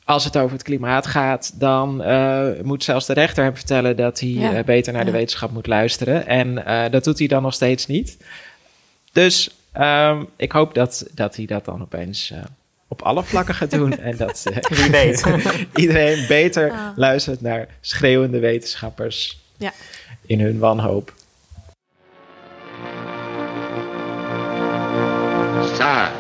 [0.05, 4.21] als het over het klimaat gaat, dan eh, moet zelfs de rechter hem vertellen dat
[4.21, 4.53] hij Ja.
[4.55, 6.27] eh, beter naar de wetenschap moet luisteren.
[6.27, 8.17] En eh, dat doet hij dan nog steeds niet.
[9.13, 12.39] Dus ehm, ik hoop dat, dat hij dat dan opeens eh,
[12.89, 13.99] op alle vlakken gaat doen.
[13.99, 15.25] en dat Wie weet.
[15.75, 16.79] iedereen beter Ah.
[16.97, 19.73] luistert naar schreeuwende wetenschappers Ja.
[20.27, 21.13] in hun wanhoop.
[25.77, 26.11] Sire,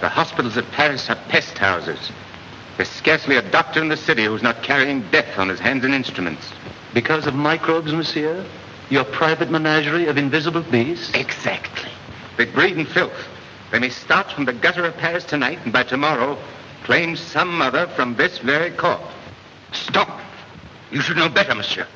[0.00, 2.10] the hospitals of Paris are pest houses.
[2.78, 5.92] There's scarcely a doctor in the city who's not carrying death on his hands and
[5.92, 6.48] instruments.
[6.94, 8.46] Because of microbes, monsieur?
[8.88, 11.12] Your private menagerie of invisible beasts?
[11.12, 11.90] Exactly.
[12.36, 13.28] They breed in filth.
[13.72, 16.38] They may start from the gutter of Paris tonight and by tomorrow
[16.84, 19.02] claim some mother from this very court.
[19.72, 20.20] Stop!
[20.92, 21.86] You should know better, monsieur.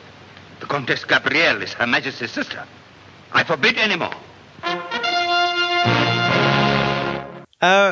[0.59, 2.64] The Comtesse Gabrielle is Her Majesty's sister.
[3.33, 4.14] I forbid any more.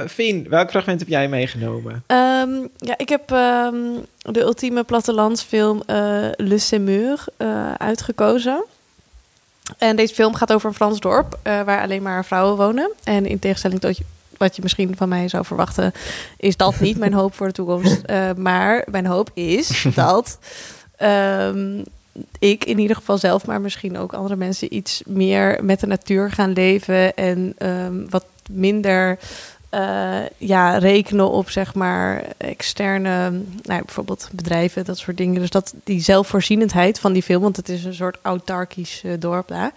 [0.09, 2.03] Fien, welk fragment heb jij meegenomen?
[2.07, 3.75] Ehm, ja, ik heb ehm,
[4.19, 5.97] de ultieme plattelandsfilm eh
[6.37, 8.65] Le Semeur eh, uitgekozen.
[9.79, 12.93] En deze film gaat over een Frans dorp waar alleen maar vrouwen wonen.
[13.05, 13.99] En in tegenstelling tot
[14.37, 15.93] wat je misschien van mij zou verwachten,
[16.37, 18.03] is dat niet mijn hoop voor de toekomst.
[18.37, 20.39] Maar mijn hoop is dat
[20.97, 21.83] ehm,
[22.39, 26.31] ik in ieder geval zelf, maar misschien ook andere mensen, iets meer met de natuur
[26.31, 27.55] gaan leven en
[28.11, 29.19] wat minder
[29.71, 35.41] eh, ja, rekenen op zeg maar externe, nou, ja, bijvoorbeeld bedrijven, dat soort dingen.
[35.41, 39.49] Dus dat die zelfvoorzienendheid van die film, want het is een soort autarkisch eh, dorp
[39.49, 39.73] daar.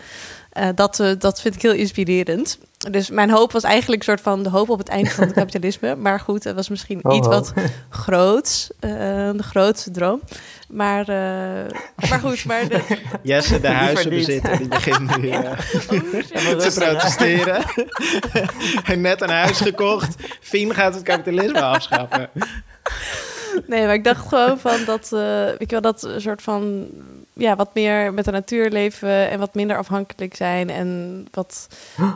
[0.50, 2.58] eh, dat, dat vind ik heel inspirerend.
[2.92, 5.34] Dus mijn hoop was eigenlijk een soort van de hoop op het einde van het
[5.42, 5.96] kapitalisme.
[5.96, 7.34] Maar goed, het was misschien Oh, iets oh.
[7.34, 7.54] wat
[7.90, 10.22] groots, de grootste droom.
[10.70, 12.82] Maar, eh, maar goed, maar de,
[13.24, 16.84] Jesse, de huizenbezitter, die begint nu eh, te rustig.
[16.84, 17.64] protesteren.
[18.84, 20.16] En net een huis gekocht.
[20.42, 22.30] Fien gaat het kapitalisme afschaffen.
[23.68, 26.88] Nee, maar ik dacht gewoon van dat, eh, weet je wel, dat een soort van,
[27.34, 31.68] ja, wat meer met de natuur leven en wat minder afhankelijk zijn en wat...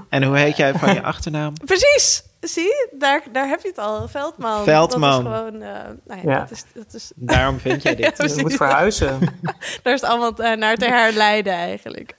[0.10, 1.54] En hoe heet jij van je achternaam?
[1.66, 2.24] Precies!
[2.48, 4.64] Zie, daar, daar heb je het al, Veldman.
[4.64, 5.24] Veldman.
[5.24, 5.70] Dat is gewoon, eh,
[6.06, 6.40] nou ja, Ja.
[6.40, 8.36] Dat is, dat is, Daarom vind jij dit.
[8.36, 9.20] Je moet verhuizen.
[9.84, 12.16] daar is het allemaal eh, naar te herleiden eigenlijk.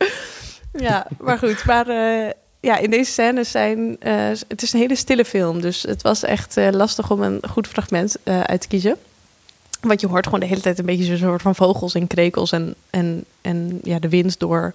[0.72, 4.96] Ja, maar goed, maar eh, ja, in deze scènes zijn, eh, het is een hele
[4.96, 8.68] stille film, dus het was echt eh, lastig om een goed fragment eh, uit te
[8.68, 8.96] kiezen.
[9.80, 12.52] Want je hoort gewoon de hele tijd een beetje zo'n soort van vogels en krekels
[12.52, 14.72] en, en, en ja, de wind door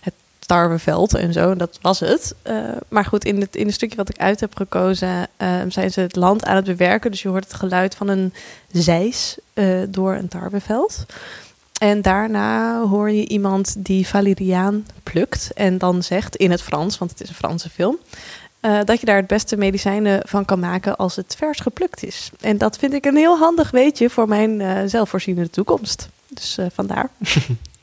[0.00, 0.14] het
[0.46, 1.54] tarweveld en zo.
[1.54, 2.34] Dat was het.
[2.42, 2.56] Eh,
[2.88, 6.00] maar goed, in het, in het stukje wat ik uit heb gekozen, eh, zijn ze
[6.00, 7.10] het land aan het bewerken.
[7.10, 8.32] Dus je hoort het geluid van een
[8.72, 11.06] zeis eh, door een tarweveld.
[11.80, 17.10] En daarna hoor je iemand die valeriaan plukt en dan zegt in het Frans, want
[17.10, 17.98] het is een Franse film,
[18.60, 22.30] eh, dat je daar het beste medicijnen van kan maken als het vers geplukt is.
[22.40, 26.08] En dat vind ik een heel handig weetje voor mijn zelfvoorzienende toekomst.
[26.28, 27.10] Dus vandaar.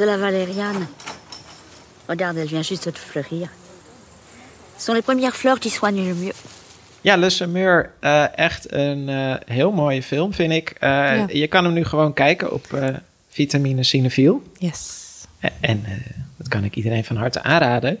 [0.00, 0.86] De la valériane.
[2.08, 3.50] Regarde, elle vient juste de fleurir.
[4.78, 6.32] Ce sont les premières fleurs qui soignent le mieux.
[7.02, 7.28] Ja, Le
[8.00, 10.70] eh, echt een eh, heel mooie film, vind ik.
[10.70, 11.26] Eh, Ja.
[11.28, 12.88] Je kan hem nu gewoon kijken op eh,
[13.28, 14.42] Vitamine Cinefiel.
[14.58, 15.26] Yes.
[15.60, 15.90] En uh,
[16.36, 17.98] dat kan ik iedereen van harte aanraden.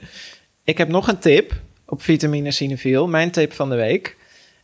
[0.64, 1.54] Ik heb nog een tip
[1.86, 4.16] op Vitamine Cinefiel, mijn tip van de week.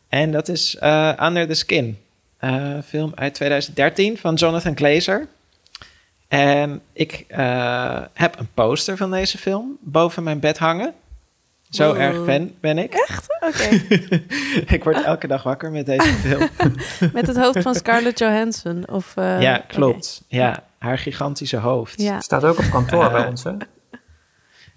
[0.09, 1.99] En dat is uh, Under the Skin.
[2.41, 5.27] Uh, film uit 2013 van Jonathan Glazer.
[6.41, 7.25] En ik
[8.13, 10.95] heb een poster van deze film boven mijn bed hangen.
[11.71, 12.01] Zo Wow.
[12.01, 12.93] erg fan ben ik.
[12.95, 13.27] Echt?
[13.41, 13.97] Oké.
[14.75, 16.49] ik word elke dag wakker met deze film.
[17.13, 18.89] Met het hoofd van Scarlett Johansson?
[18.89, 20.23] Of, eh, ja, klopt.
[20.29, 22.01] Ja, haar gigantische hoofd.
[22.03, 22.21] Ja.
[22.21, 23.53] Staat ook op kantoor Eh, bij ons, hè?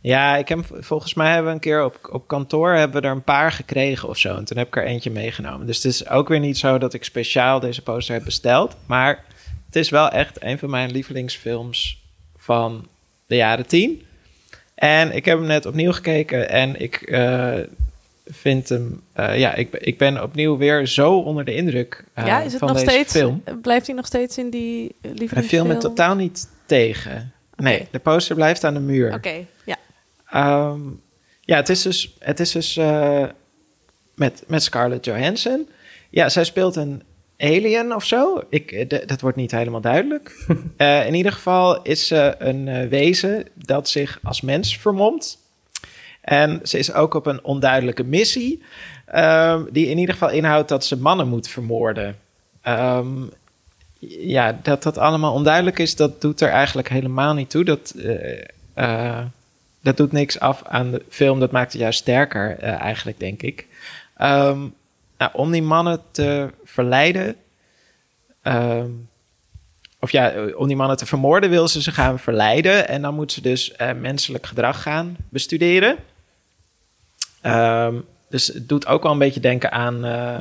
[0.02, 3.14] Ja, ik heb, volgens mij hebben we een keer op, op kantoor hebben we er
[3.14, 4.36] een paar gekregen of zo.
[4.36, 5.68] En toen heb ik er eentje meegenomen.
[5.68, 8.76] Dus het is ook weer niet zo dat ik speciaal deze poster heb besteld.
[8.86, 9.24] Maar
[9.70, 12.02] het is wel echt een van mijn lievelingsfilms
[12.36, 12.88] van
[13.28, 14.06] de jaren tien.
[14.76, 17.54] En ik heb hem net opnieuw gekeken en ik eh,
[18.26, 19.02] vind hem...
[19.14, 22.52] eh, ja, ik, ben- ik ben opnieuw weer zo onder de indruk eh, ja, is
[22.52, 23.12] het van nog deze steeds?
[23.12, 23.44] film.
[23.62, 25.66] Blijft hij nog steeds in die lievelingsfilm?
[25.66, 27.34] viel me totaal niet tegen.
[27.56, 29.14] Nee, de poster blijft aan de muur.
[29.14, 29.76] Oké, ja.
[30.30, 30.80] Ehm,
[31.42, 32.80] ja, het is dus, het is dus
[34.16, 35.70] met, met Scarlett Johansson.
[36.10, 37.04] Ja, zij speelt een
[37.40, 38.44] alien of zo.
[38.50, 40.32] Ik, eh, dat wordt niet helemaal duidelijk.
[40.78, 45.38] Eh, in ieder geval is ze een eh, wezen dat zich als mens vermomt.
[46.22, 48.64] En ze is ook op een onduidelijke missie.
[49.06, 52.18] ehm, die in ieder geval inhoudt dat ze mannen moet vermoorden.
[52.62, 53.08] Ehm,
[54.00, 57.64] ja, dat dat allemaal onduidelijk is, dat doet er eigenlijk helemaal niet toe.
[57.64, 57.96] Dat,
[59.82, 61.40] dat doet niks af aan de film.
[61.40, 63.68] Dat maakt het juist sterker, eigenlijk, denk ik.
[64.18, 64.60] Ehm,
[65.20, 67.36] nou, om die mannen te verleiden.
[68.42, 68.92] ehm,
[70.00, 72.88] of ja, om die mannen te vermoorden wil ze ze gaan verleiden.
[72.88, 75.98] En dan moet ze dus eh, menselijk gedrag gaan bestuderen.
[77.42, 77.96] Ehm,
[78.30, 80.40] dus het doet ook wel een beetje denken aan eh,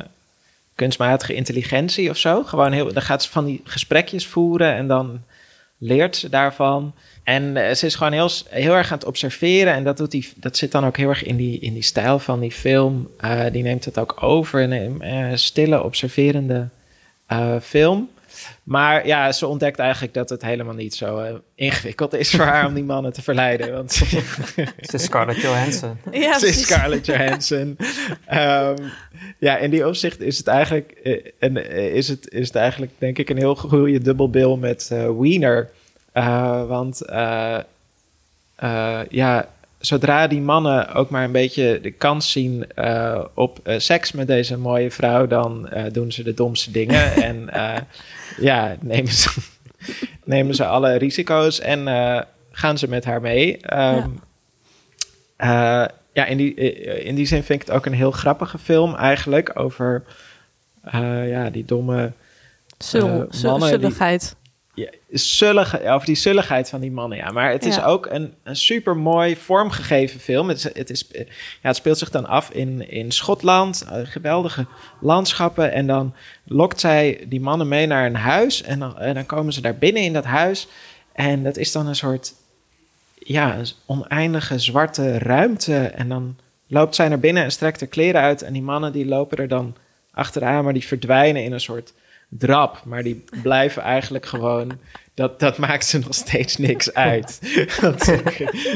[0.75, 2.43] kunstmatige intelligentie of zo.
[2.43, 5.23] Gewoon heel, dan gaat ze van die gesprekjes voeren en dan
[5.77, 6.93] leert ze daarvan.
[7.29, 9.73] En eh, ze is gewoon heel, heel erg aan het observeren.
[9.73, 12.19] En dat, doet die, dat zit dan ook heel erg in die, in die stijl
[12.19, 13.09] van die film.
[13.17, 14.61] Eh, die neemt het ook over.
[14.61, 16.67] Een eh, stille, observerende
[17.25, 18.09] eh, film.
[18.63, 22.73] Maar ja, ze ontdekt eigenlijk dat het helemaal niet zo ingewikkeld is voor haar om
[22.73, 23.73] die mannen te verleiden.
[23.73, 23.99] Want
[24.81, 25.97] Het is Scarlett Johansson.
[26.11, 26.61] ja ze is.
[26.61, 27.77] Scarlett Johansson.
[28.25, 28.75] Ehm,
[29.39, 30.91] ja, in die opzicht is het eigenlijk,
[31.39, 35.69] en, is het, is het eigenlijk denk ik een heel goede dubbelbil met eh Wiener.
[36.19, 37.57] Eh, want eh,
[38.55, 39.47] eh, ja,
[39.79, 42.67] zodra die mannen ook maar een beetje de kans zien
[43.33, 47.13] op seks met deze mooie vrouw, dan doen ze de domste dingen.
[47.29, 47.49] en
[48.37, 49.29] ja, nemen ze,
[50.23, 51.87] nemen ze alle risico's en
[52.51, 53.57] gaan ze met haar mee.
[53.57, 54.09] Ehm,
[55.35, 56.53] eh, ja, in die,
[57.03, 60.03] in die zin vind ik het ook een heel grappige film eigenlijk over
[61.25, 62.11] ja, die domme
[62.77, 64.35] Zul, zul- mannen die- zulligheid.
[64.79, 67.17] Ja, zullige, over die zulligheid van die mannen.
[67.17, 67.31] Ja.
[67.31, 67.85] Maar het is Ja.
[67.85, 70.47] ook een, een super mooi vormgegeven film.
[70.49, 71.23] Het, is, het, is, ja,
[71.61, 73.85] het speelt zich dan af in, in Schotland.
[73.91, 74.65] eh, geweldige
[75.01, 75.71] landschappen.
[75.71, 76.13] En dan
[76.45, 78.61] lokt zij die mannen mee naar een huis.
[78.63, 80.67] En dan, en dan komen ze daar binnen in dat huis.
[81.13, 82.33] En dat is dan een soort
[83.19, 85.75] ja, een oneindige zwarte ruimte.
[85.77, 86.37] En dan
[86.67, 88.41] loopt zij naar binnen en strekt haar kleren uit.
[88.41, 89.75] En die mannen die lopen er dan
[90.11, 91.93] achteraan, maar die verdwijnen in een soort
[92.29, 92.81] drap.
[92.85, 94.79] Maar die blijven eigenlijk gewoon.
[95.13, 97.39] Dat, dat maakt ze nog steeds niks uit.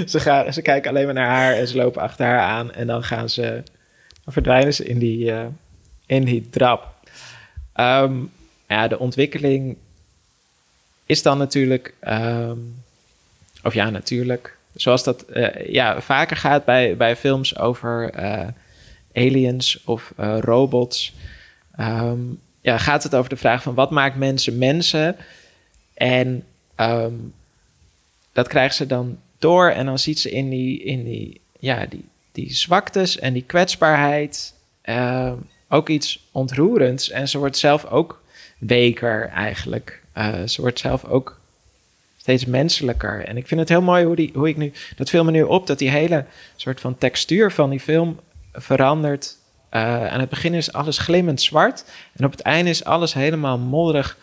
[0.05, 2.71] Ze, gaan, ze kijken alleen maar naar haar en ze lopen achter haar aan.
[2.71, 3.63] En dan gaan ze.
[4.23, 5.45] Dan verdwijnen ze in die, eh,
[6.05, 6.93] in die drap.
[7.73, 8.13] Ehm,
[8.67, 9.77] ja, de ontwikkeling
[11.05, 11.93] is dan natuurlijk.
[11.99, 12.57] ehm,
[13.63, 14.57] of ja, natuurlijk.
[14.75, 18.47] Zoals dat eh, ja, vaker gaat bij, bij films over eh,
[19.13, 21.13] aliens of robots.
[21.75, 22.19] Ehm,
[22.63, 25.15] ja, gaat het over de vraag van wat maakt mensen mensen?
[25.93, 26.43] En
[26.75, 27.13] ehm,
[28.31, 32.05] dat krijgt ze dan door en dan ziet ze in die, in die, ja, die,
[32.31, 35.35] die zwaktes en die kwetsbaarheid ehm,
[35.69, 37.09] ook iets ontroerends.
[37.09, 38.21] En ze wordt zelf ook
[38.57, 40.01] weker eigenlijk.
[40.13, 41.39] Eh, ze wordt zelf ook
[42.17, 43.25] steeds menselijker.
[43.25, 44.71] En ik vind het heel mooi hoe, die, hoe ik nu...
[44.95, 48.19] Dat viel me nu op dat die hele soort van textuur van die film
[48.53, 49.37] verandert.
[49.73, 51.83] Eh, aan het begin is alles glimmend zwart.
[52.15, 54.17] En op het einde is alles helemaal modderig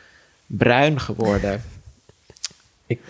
[0.47, 1.63] bruin geworden.
[2.87, 3.01] ik,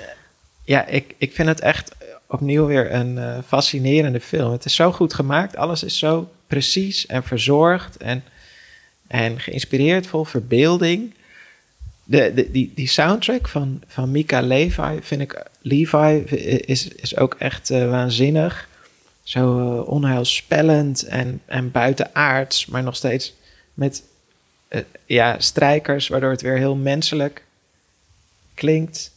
[0.65, 1.93] ja, ik, ik vind het echt
[2.27, 4.53] opnieuw weer een eh, fascinerende film.
[4.53, 5.57] Het is zo goed gemaakt.
[5.57, 7.97] Alles is zo precies en verzorgd.
[7.97, 8.25] En,
[9.07, 11.15] en geïnspireerd, vol verbeelding.
[12.05, 15.45] De, de, die, die soundtrack van, van Mika Levi vind ik...
[15.63, 16.19] Levi
[16.67, 18.69] is, is ook echt eh, waanzinnig.
[19.31, 23.35] Zo eh, onheilspellend en, en buitenaards, maar nog steeds
[23.75, 24.03] met
[24.69, 27.45] eh, ja, strijkers, waardoor het weer heel menselijk
[28.55, 29.13] klinkt.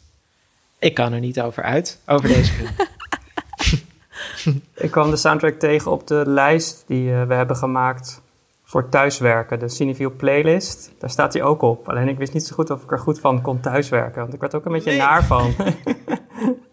[0.80, 2.70] Ik kan er niet over uit, over deze film.
[4.76, 8.22] Ik kwam de soundtrack tegen op de lijst die eh, we hebben gemaakt
[8.64, 10.92] voor thuiswerken, de Cinefiel playlist.
[11.00, 11.90] Daar staat hij ook op.
[11.90, 14.40] Alleen ik wist niet zo goed of ik er goed van kon thuiswerken, want ik
[14.40, 15.00] werd ook een beetje Nee.
[15.00, 15.54] naar van.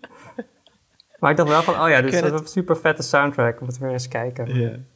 [1.20, 3.60] maar ik dacht wel van, oh ja, dit is een super vette soundtrack.
[3.60, 4.86] Moeten we weer eens kijken.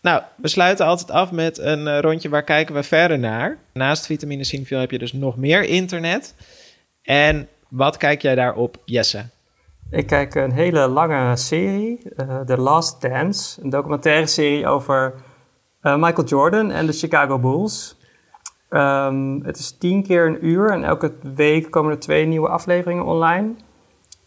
[0.00, 3.58] Nou, we sluiten altijd af met een eh, rondje waar kijken we verder naar.
[3.72, 6.34] Naast vitamine Cineville heb je dus nog meer internet.
[7.02, 9.24] En wat kijk jij daarop, Jesse?
[9.90, 13.62] Ik kijk een hele lange serie, eh, The Last Dance.
[13.62, 15.14] Een documentaire serie over
[15.80, 17.96] eh, Michael Jordan en de Chicago Bulls.
[18.68, 23.04] Ehm, het is tien keer een uur en elke week komen er twee nieuwe afleveringen
[23.04, 23.54] online.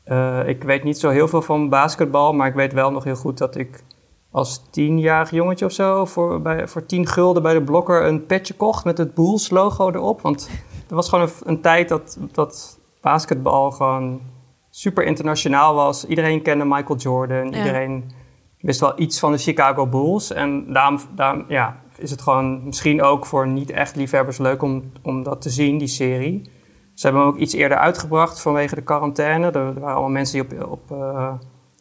[0.05, 3.15] Eh, ik weet niet zo heel veel van basketbal, maar ik weet wel nog heel
[3.15, 3.83] goed dat ik
[4.31, 8.53] als tienjarig jongetje of zo voor, bij, voor tien gulden bij de blokker een petje
[8.53, 10.21] kocht met het Bulls logo erop.
[10.21, 10.49] Want
[10.89, 14.21] er was gewoon een, een tijd dat, dat basketbal gewoon
[14.69, 16.05] super internationaal was.
[16.05, 17.49] Iedereen kende Michael Jordan.
[17.51, 17.57] Ja.
[17.57, 18.11] Iedereen
[18.59, 20.31] wist wel iets van de Chicago Bulls.
[20.31, 25.41] En daarom, daarom ja, is het gewoon misschien ook voor niet-echt-liefhebbers leuk om, om dat
[25.41, 26.49] te zien, die serie.
[26.95, 29.45] Ze hebben hem ook iets eerder uitgebracht vanwege de quarantaine.
[29.47, 31.33] Er, er waren allemaal mensen die op, op eh,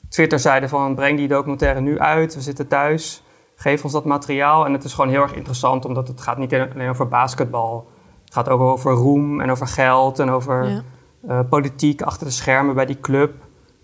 [0.08, 0.94] Twitter zeiden van...
[0.94, 3.22] breng die documentaire nu uit, we zitten thuis.
[3.56, 4.66] Geef ons dat materiaal.
[4.66, 7.86] En het is gewoon heel erg interessant, omdat het gaat niet alleen over basketbal.
[8.24, 10.82] Het gaat ook over roem en over geld en over Ja.
[11.28, 13.32] eh, politiek achter de schermen bij die club.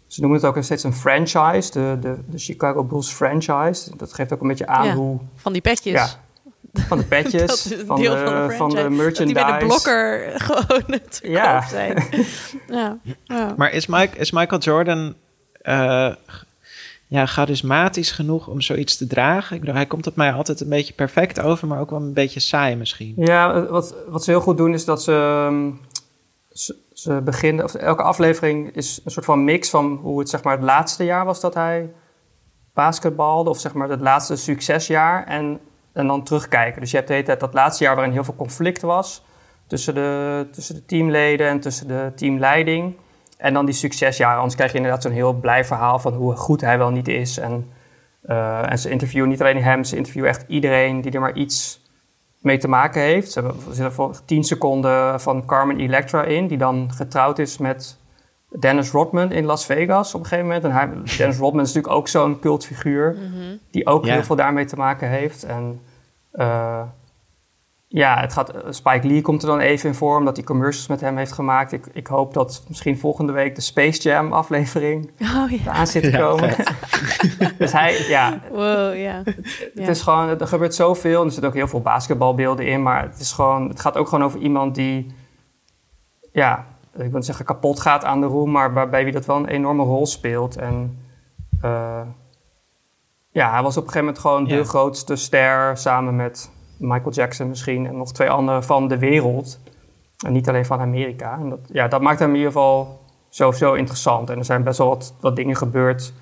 [0.07, 3.97] Ze noemen het ook steeds een franchise, de, de, de Chicago Bulls franchise.
[3.97, 4.95] Dat geeft ook een beetje aan Ja.
[4.95, 5.19] hoe...
[5.35, 5.93] Van die petjes.
[5.93, 6.07] Ja,
[6.72, 8.74] van de petjes, van, deel de, van de van de.
[8.74, 9.44] Dat die merchandise.
[9.44, 11.59] bij de blokker gewoon te Ja.
[11.59, 12.04] koop zijn.
[12.78, 12.98] ja.
[13.24, 13.54] ja.
[13.56, 15.14] Maar is, Mike, is Michael Jordan
[15.62, 16.12] eh,
[17.06, 19.54] ja, charismatisch genoeg om zoiets te dragen?
[19.54, 22.12] Ik bedoel, hij komt op mij altijd een beetje perfect over, maar ook wel een
[22.12, 23.12] beetje saai misschien.
[23.16, 25.70] Ja, wat, wat ze heel goed doen is dat ze, ehm,
[26.52, 30.42] ze, ze beginnen, of elke aflevering is een soort van mix van hoe het zeg
[30.42, 31.90] maar het laatste jaar was dat hij
[32.74, 35.61] basketbalde, of zeg maar het laatste succesjaar en,
[35.92, 36.81] en dan terugkijken.
[36.81, 39.24] Dus je hebt de hele dat laatste jaar waarin heel veel conflict was
[39.66, 42.96] tussen de, tussen de teamleden en tussen de teamleiding.
[43.37, 46.61] En dan die succesjaren, anders krijg je inderdaad zo'n heel blij verhaal van hoe goed
[46.61, 47.38] hij wel niet is.
[47.38, 47.70] En,
[48.22, 51.81] eh, en ze interviewen niet alleen hem, ze interviewen echt iedereen die er maar iets
[52.38, 53.33] mee te maken heeft.
[53.33, 57.59] Ze hebben er zitten voor 10 seconden van Carmen Electra in, die dan getrouwd is
[57.59, 57.98] met
[58.59, 60.65] Dennis Rodman in Las Vegas op een gegeven moment.
[60.65, 63.17] En hij, Dennis Rodman is natuurlijk ook zo'n cultfiguur,
[63.71, 64.13] die ook Ja.
[64.13, 65.45] heel veel daarmee te maken heeft.
[65.45, 65.81] En
[66.31, 66.83] eh,
[67.89, 71.01] ja, het gaat, Spike Lee komt er dan even in voor, omdat hij commercials met
[71.01, 71.73] hem heeft gemaakt.
[71.73, 75.59] Ik, ik hoop dat misschien volgende week de Space Jam aflevering Oh ja.
[75.65, 76.55] eraan zit te Ja, komen.
[77.59, 79.23] dus hij, ja, Wow, ja.
[79.75, 81.25] het is gewoon, er gebeurt zoveel.
[81.25, 82.83] Er zitten ook heel veel basketbalbeelden in.
[82.83, 85.07] Maar het, is gewoon, het gaat ook gewoon over iemand die,
[86.33, 86.67] ja,
[87.05, 89.49] ik wil niet zeggen kapot gaat aan de roem, maar waarbij wie dat wel een
[89.49, 90.57] enorme rol speelt.
[90.57, 90.99] En
[91.61, 92.01] eh,
[93.31, 94.57] ja, hij was op een gegeven moment gewoon Ja.
[94.57, 99.59] de grootste ster samen met Michael Jackson misschien en nog twee anderen van de wereld.
[100.27, 101.39] En niet alleen van Amerika.
[101.39, 104.31] En dat, ja, dat maakt hem in ieder geval sowieso interessant.
[104.31, 106.13] En er zijn best wel wat, wat dingen gebeurd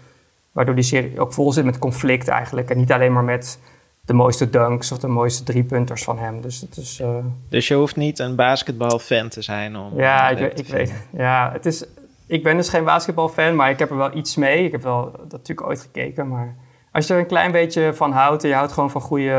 [0.52, 2.70] waardoor die serie ook vol zit met conflict eigenlijk.
[2.70, 3.60] En niet alleen maar met
[4.08, 6.40] de mooiste dunks of de mooiste driepunters van hem.
[6.40, 7.00] Dus het is...
[7.00, 7.08] eh,
[7.48, 9.98] Dus je hoeft niet een basketbalfan te zijn om...
[9.98, 10.92] ja, ik, ik weet.
[11.12, 11.84] Ja, het is.
[12.26, 14.64] Ik ben dus geen basketbalfan, maar ik heb er wel iets mee.
[14.64, 16.54] Ik heb wel dat natuurlijk ooit gekeken, maar
[16.92, 19.30] als je er een klein beetje van houdt en je houdt gewoon van goede,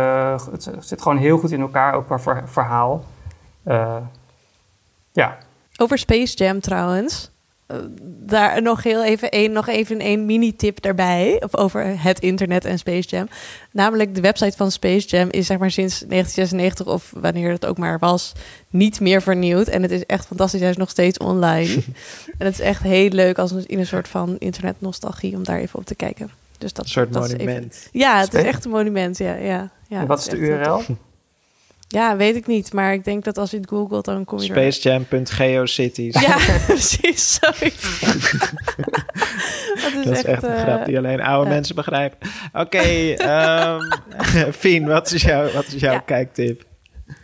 [0.52, 3.04] het zit gewoon heel goed in elkaar ook qua ver- verhaal.
[3.64, 3.96] Eh,
[5.12, 5.38] ja,
[5.78, 7.32] Over Space Jam trouwens.
[7.70, 7.78] Eh,
[8.26, 11.42] daar nog heel even een, nog even een mini-tip daarbij.
[11.44, 13.28] Of over het internet en Space Jam.
[13.72, 17.78] Namelijk de website van Space Jam is zeg maar sinds 1996 of wanneer het ook
[17.78, 18.34] maar was,
[18.70, 19.68] niet meer vernieuwd.
[19.68, 20.60] En het is echt fantastisch.
[20.62, 21.74] Hij is nog steeds online.
[22.38, 25.60] en het is echt heel leuk als een, in een soort van internet-nostalgie om daar
[25.60, 26.30] even op te kijken.
[26.58, 27.88] Dus dat, Een soort dat is even- monument.
[27.92, 29.18] ja, het is echt een monument.
[29.18, 30.64] Ja, ja, ja, en wat is de URL?
[30.78, 30.90] tof.
[31.92, 32.74] Ja, weet ik niet.
[32.74, 34.44] Maar ik denk dat als je het googelt, dan kom je.
[34.46, 36.20] Spacejam.geocities.
[36.22, 36.38] Ja,
[36.68, 37.40] precies.
[37.42, 38.00] Zoiets.
[39.82, 42.18] dat is Dat is echt, een eh, grap die alleen oude mensen begrijpen.
[42.54, 42.78] Oké,
[43.14, 43.80] ehm
[44.60, 46.00] Fien, wat is, jouw, wat is jouw Ja.
[46.00, 46.64] kijktip?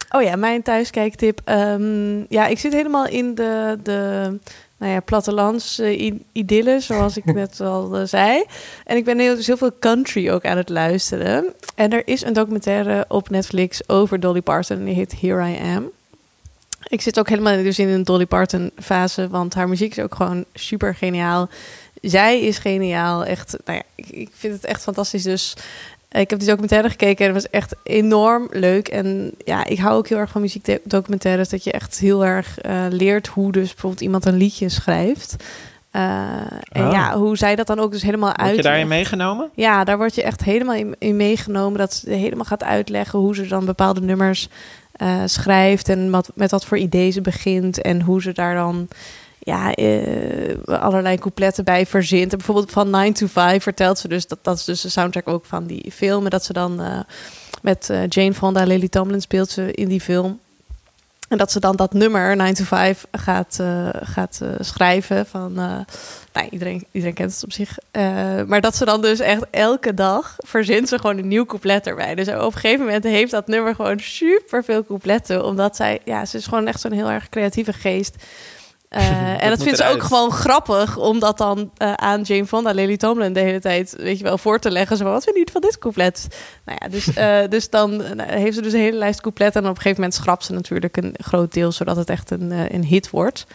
[0.09, 1.41] Oh ja, mijn thuiskijktip.
[1.43, 4.39] Ehm ja, ik zit helemaal in de, de
[4.78, 8.43] nou ja, plattelands i- idylle, zoals ik net al eh, zei.
[8.86, 11.53] En ik ben heel, dus heel veel country ook aan het luisteren.
[11.76, 14.78] En er is een documentaire op Netflix over Dolly Parton.
[14.78, 15.89] En die heet Here I Am.
[16.88, 20.15] Ik zit ook helemaal dus in een Dolly Parton fase, want haar muziek is ook
[20.15, 21.49] gewoon super geniaal.
[22.01, 23.55] Zij is geniaal, echt.
[23.65, 25.23] Nou ja, ik, ik vind het echt fantastisch.
[25.23, 25.53] Dus
[26.22, 28.88] Ik heb die documentaire gekeken en het was echt enorm leuk.
[28.88, 31.49] En ja, ik hou ook heel erg van muziekdocumentaires.
[31.49, 35.36] Dat je echt heel erg eh, leert hoe dus bijvoorbeeld iemand een liedje schrijft.
[35.91, 36.01] Uh,
[36.72, 36.91] en Oh.
[36.91, 38.63] ja, hoe zij dat dan ook dus helemaal Word je uit.
[38.63, 39.49] daarin meegenomen?
[39.53, 41.80] Ja, daar word je echt helemaal in, in meegenomen.
[41.80, 44.49] Dat ze helemaal gaat uitleggen hoe ze dan bepaalde nummers
[44.91, 45.89] eh, schrijft.
[45.89, 47.82] En wat, met wat voor idee ze begint.
[47.82, 48.88] En hoe ze daar dan
[49.45, 52.31] ja, eh, allerlei coupletten bij verzint.
[52.31, 54.27] En bijvoorbeeld van 9 to 5 vertelt ze dus...
[54.27, 56.23] Dat, dat is dus de soundtrack ook van die film.
[56.23, 56.99] En dat ze dan eh,
[57.61, 60.39] met eh, Jane Fonda, Lily Tomlin speelt ze in die film...
[61.29, 63.59] En dat ze dan dat nummer 9 to 5 gaat,
[64.01, 65.25] gaat schrijven.
[65.25, 65.79] Van, eh,
[66.33, 67.77] nou, iedereen, iedereen kent het op zich.
[68.47, 72.15] Maar dat ze dan dus echt elke dag verzint ze gewoon een nieuw couplet erbij.
[72.15, 75.45] Dus op een gegeven moment heeft dat nummer gewoon super veel coupletten.
[75.45, 78.15] Omdat zij, ja, ze is gewoon echt zo'n heel erg creatieve geest.
[79.05, 82.71] Eh, en dat vindt ze ook gewoon grappig om dat dan eh, aan Jane Fonda,
[82.71, 84.97] Lily Tomlin de hele tijd, weet je wel, voor te leggen.
[84.97, 86.27] Zo, wat vind je niet van dit couplet?
[86.65, 89.61] Nou ja, dus, eh, dus dan heeft ze dus een hele lijst coupletten.
[89.61, 92.51] En op een gegeven moment schrapt ze natuurlijk een groot deel, zodat het echt een,
[92.73, 93.45] een hit wordt.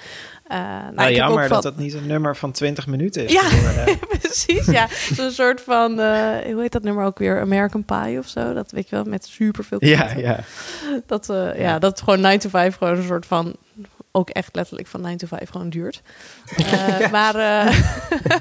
[0.47, 3.41] Eh, nou, Nou, jammer dat dat niet een nummer van 20 minuten is Ja.
[3.43, 3.99] geworden.
[4.19, 4.89] Precies, ja.
[5.15, 7.41] Zo'n soort van, hoe heet dat nummer ook weer?
[7.41, 8.55] American Pie of zo.
[8.55, 10.39] Dat weet je wel, met superveel ja, ja.
[11.07, 11.79] Dat, eh, ja.
[11.79, 13.57] dat gewoon 9 to 5 gewoon een soort van...
[14.13, 16.03] Ook echt letterlijk van 9 to 5 gewoon duurt.
[16.57, 17.35] Eh, Maar...
[17.35, 17.81] eh,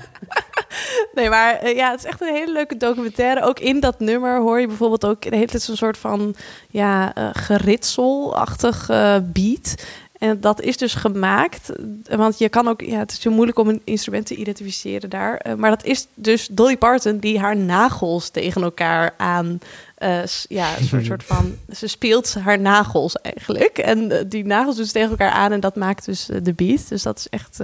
[1.15, 3.41] nee, maar eh, ja, het is echt een hele leuke documentaire.
[3.41, 5.21] Ook in dat nummer hoor je bijvoorbeeld ook...
[5.21, 6.35] De hele tijd zo'n soort van
[6.69, 8.87] ja, geritselachtig
[9.23, 9.75] beat...
[10.19, 11.71] En dat is dus gemaakt,
[12.09, 15.37] want je kan ook, ja, het is zo moeilijk om een instrument te identificeren daar.
[15.37, 19.59] eh, maar dat is dus Dolly Parton die haar nagels tegen elkaar aan,
[19.95, 23.77] eh, ja, een soort, soort van, ze speelt haar nagels eigenlijk.
[23.77, 26.89] En eh, die nagels doet ze tegen elkaar aan en dat maakt dus de beat.
[26.89, 27.57] Dus dat is echt,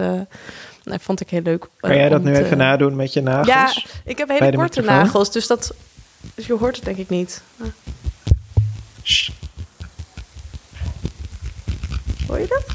[0.83, 1.67] nou, vond ik heel leuk.
[1.79, 3.47] Kan jij dat nu te- even nadoen met je nagels?
[3.47, 3.73] Ja,
[4.05, 4.85] ik heb hele korte microfoon?
[5.03, 5.73] nagels, dus dat,
[6.35, 7.41] dus je hoort het denk ik niet.
[9.03, 9.29] Shh.
[12.27, 12.65] Hoor je dat?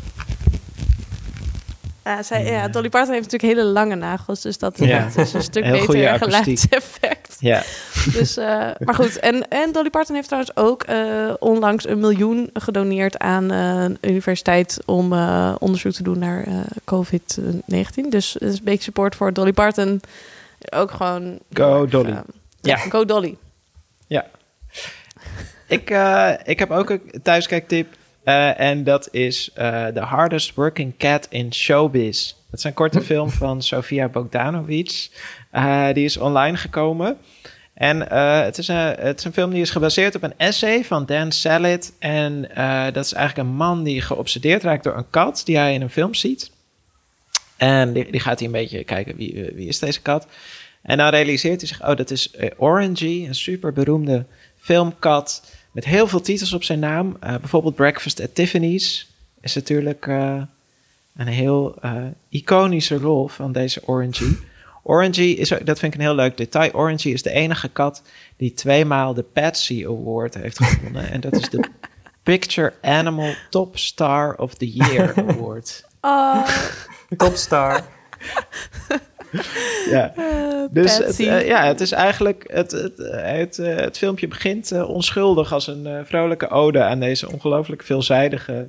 [2.05, 5.05] Ja, zij, ja, Dolly Parton heeft natuurlijk hele lange nagels, dus dat, Ja.
[5.15, 7.37] dat is een stuk Heel beter geluidseffect.
[7.39, 7.63] Ja.
[8.13, 12.51] Dus, eh, maar goed, en, en Dolly Parton heeft trouwens ook eh, onlangs een miljoen
[12.53, 16.55] gedoneerd aan eh, een universiteit om eh, onderzoek te doen naar eh,
[16.95, 18.09] COVID-19.
[18.09, 20.01] Dus het is een beetje support voor Dolly Parton.
[20.71, 21.39] Ook gewoon.
[21.53, 22.15] Go erg, Dolly.
[22.61, 23.37] ja, go Dolly.
[24.07, 24.27] Ja.
[25.67, 27.99] Ik, eh, ik heb ook een thuiskijktip.
[28.25, 32.35] Eh, en dat is eh The Hardest Working Cat in Showbiz.
[32.51, 35.11] Dat is een korte film van Sofia Bogdanovic.
[35.51, 37.19] Eh, die is online gekomen.
[37.75, 38.01] En
[38.45, 41.33] het, is een, het is een film die is gebaseerd op een essay van Dan
[41.33, 41.93] Sallet.
[41.99, 42.41] En
[42.93, 45.91] dat is eigenlijk een man die geobsedeerd raakt door een kat die hij in een
[45.91, 46.51] film ziet.
[47.57, 50.27] En die, die gaat hij een beetje kijken, wie, wie is deze kat?
[50.83, 54.25] En dan realiseert hij zich, oh, dat is Orangey, een super beroemde
[54.57, 55.43] filmkat
[55.73, 57.17] met heel veel titels op zijn naam.
[57.21, 59.09] Eh, bijvoorbeeld Breakfast at Tiffany's
[59.41, 60.43] is natuurlijk eh,
[61.17, 64.37] een heel eh, iconische rol van deze Orangey.
[64.83, 66.73] Orangey is, ook- dat vind ik een heel leuk detail.
[66.73, 68.03] Orangey is de enige kat
[68.37, 71.11] die tweemaal de Patsy Award heeft gewonnen.
[71.11, 71.65] en dat is de
[72.23, 75.85] Picture Animal Top Star of the Year Award.
[76.01, 76.49] Oh,
[77.17, 77.85] Topstar.
[79.91, 80.13] Ja.
[80.71, 82.45] Dus het, eh, ja, het is eigenlijk.
[82.47, 86.83] Het, het, eh, het, eh, het filmpje begint eh, onschuldig als een eh, vrolijke ode
[86.83, 88.69] aan deze ongelooflijk veelzijdige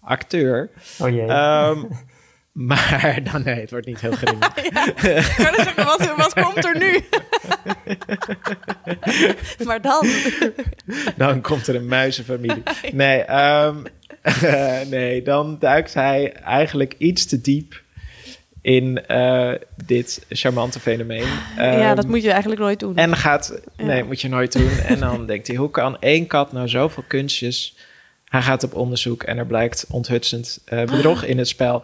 [0.00, 0.70] acteur.
[0.98, 1.26] Oh jee.
[1.26, 1.84] Ehm,
[2.68, 4.56] maar dan nee, het wordt niet heel grimmig.
[4.56, 7.00] Ik wou net zeggen, wat, wat komt er nu?
[9.66, 10.06] maar dan.
[11.16, 12.62] dan komt er een muizenfamilie.
[12.92, 13.76] Nee, ehm,
[14.88, 17.82] nee, dan duikt hij eigenlijk iets te diep
[18.68, 19.50] in eh,
[19.84, 21.26] dit charmante fenomeen.
[21.56, 22.96] ja, Ehm, dat moet je eigenlijk nooit doen.
[22.96, 24.04] En gaat, nee, Ja.
[24.04, 24.70] moet je nooit doen.
[24.86, 27.74] En dan denkt hij, hoe kan één kat nou zoveel kunstjes?
[28.24, 31.82] Hij gaat op onderzoek en er blijkt onthutsend eh, bedrog in het spel.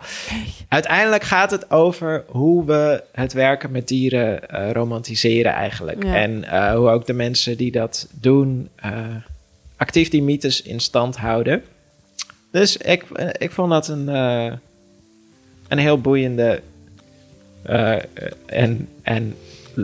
[0.68, 6.03] Uiteindelijk gaat het over hoe we het werken met dieren eh, romantiseren eigenlijk.
[6.05, 6.14] Ja.
[6.14, 6.45] En
[6.76, 8.68] hoe ook de mensen die dat doen
[9.76, 11.62] actief die mythes in stand houden.
[12.51, 13.05] Dus ik,
[13.39, 14.07] ik vond dat een,
[15.68, 16.61] een heel boeiende
[17.65, 17.97] eh,
[18.47, 19.35] en, en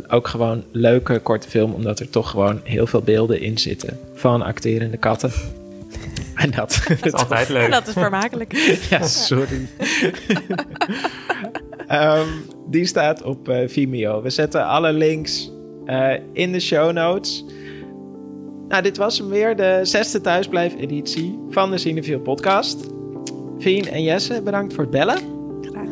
[0.08, 4.42] ook gewoon leuke korte film, omdat er toch gewoon heel veel beelden in zitten van
[4.42, 5.32] acterende katten.
[6.34, 7.70] En dat, dat is altijd leuk.
[7.70, 8.52] dat is vermakelijk.
[8.90, 9.68] ja, sorry.
[11.86, 12.28] Ehm,
[12.66, 14.22] die staat op eh, Vimeo.
[14.22, 15.50] We zetten alle links
[15.86, 17.44] eh, in de show notes.
[18.68, 22.86] Nou, dit was hem weer, de zesde thuisblijf-editie van de Cinefiel podcast.
[23.58, 25.39] Vien en Jesse, bedankt voor het bellen.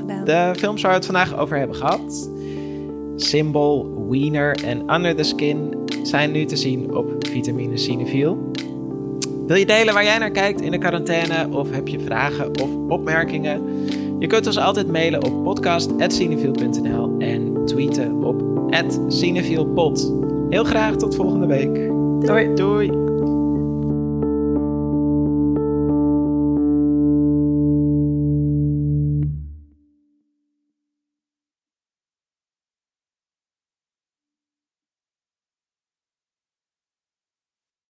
[0.09, 0.25] Gedaan.
[0.25, 2.31] De films waar we het vandaag over hebben gehad.
[3.17, 8.51] Symbol, Wiener en Under the Skin zijn nu te zien op Vitamine Cinefiel.
[9.47, 12.69] Wil je delen waar jij naar kijkt in de quarantaine of heb je vragen of
[12.89, 13.63] opmerkingen?
[14.19, 18.43] Je kunt ons altijd mailen op podcast.cinefiel.nl en tweeten op
[19.09, 20.13] @cinefielpod.
[20.49, 21.75] Heel graag tot volgende week.
[22.27, 22.55] Doei.
[22.55, 23.08] Doei.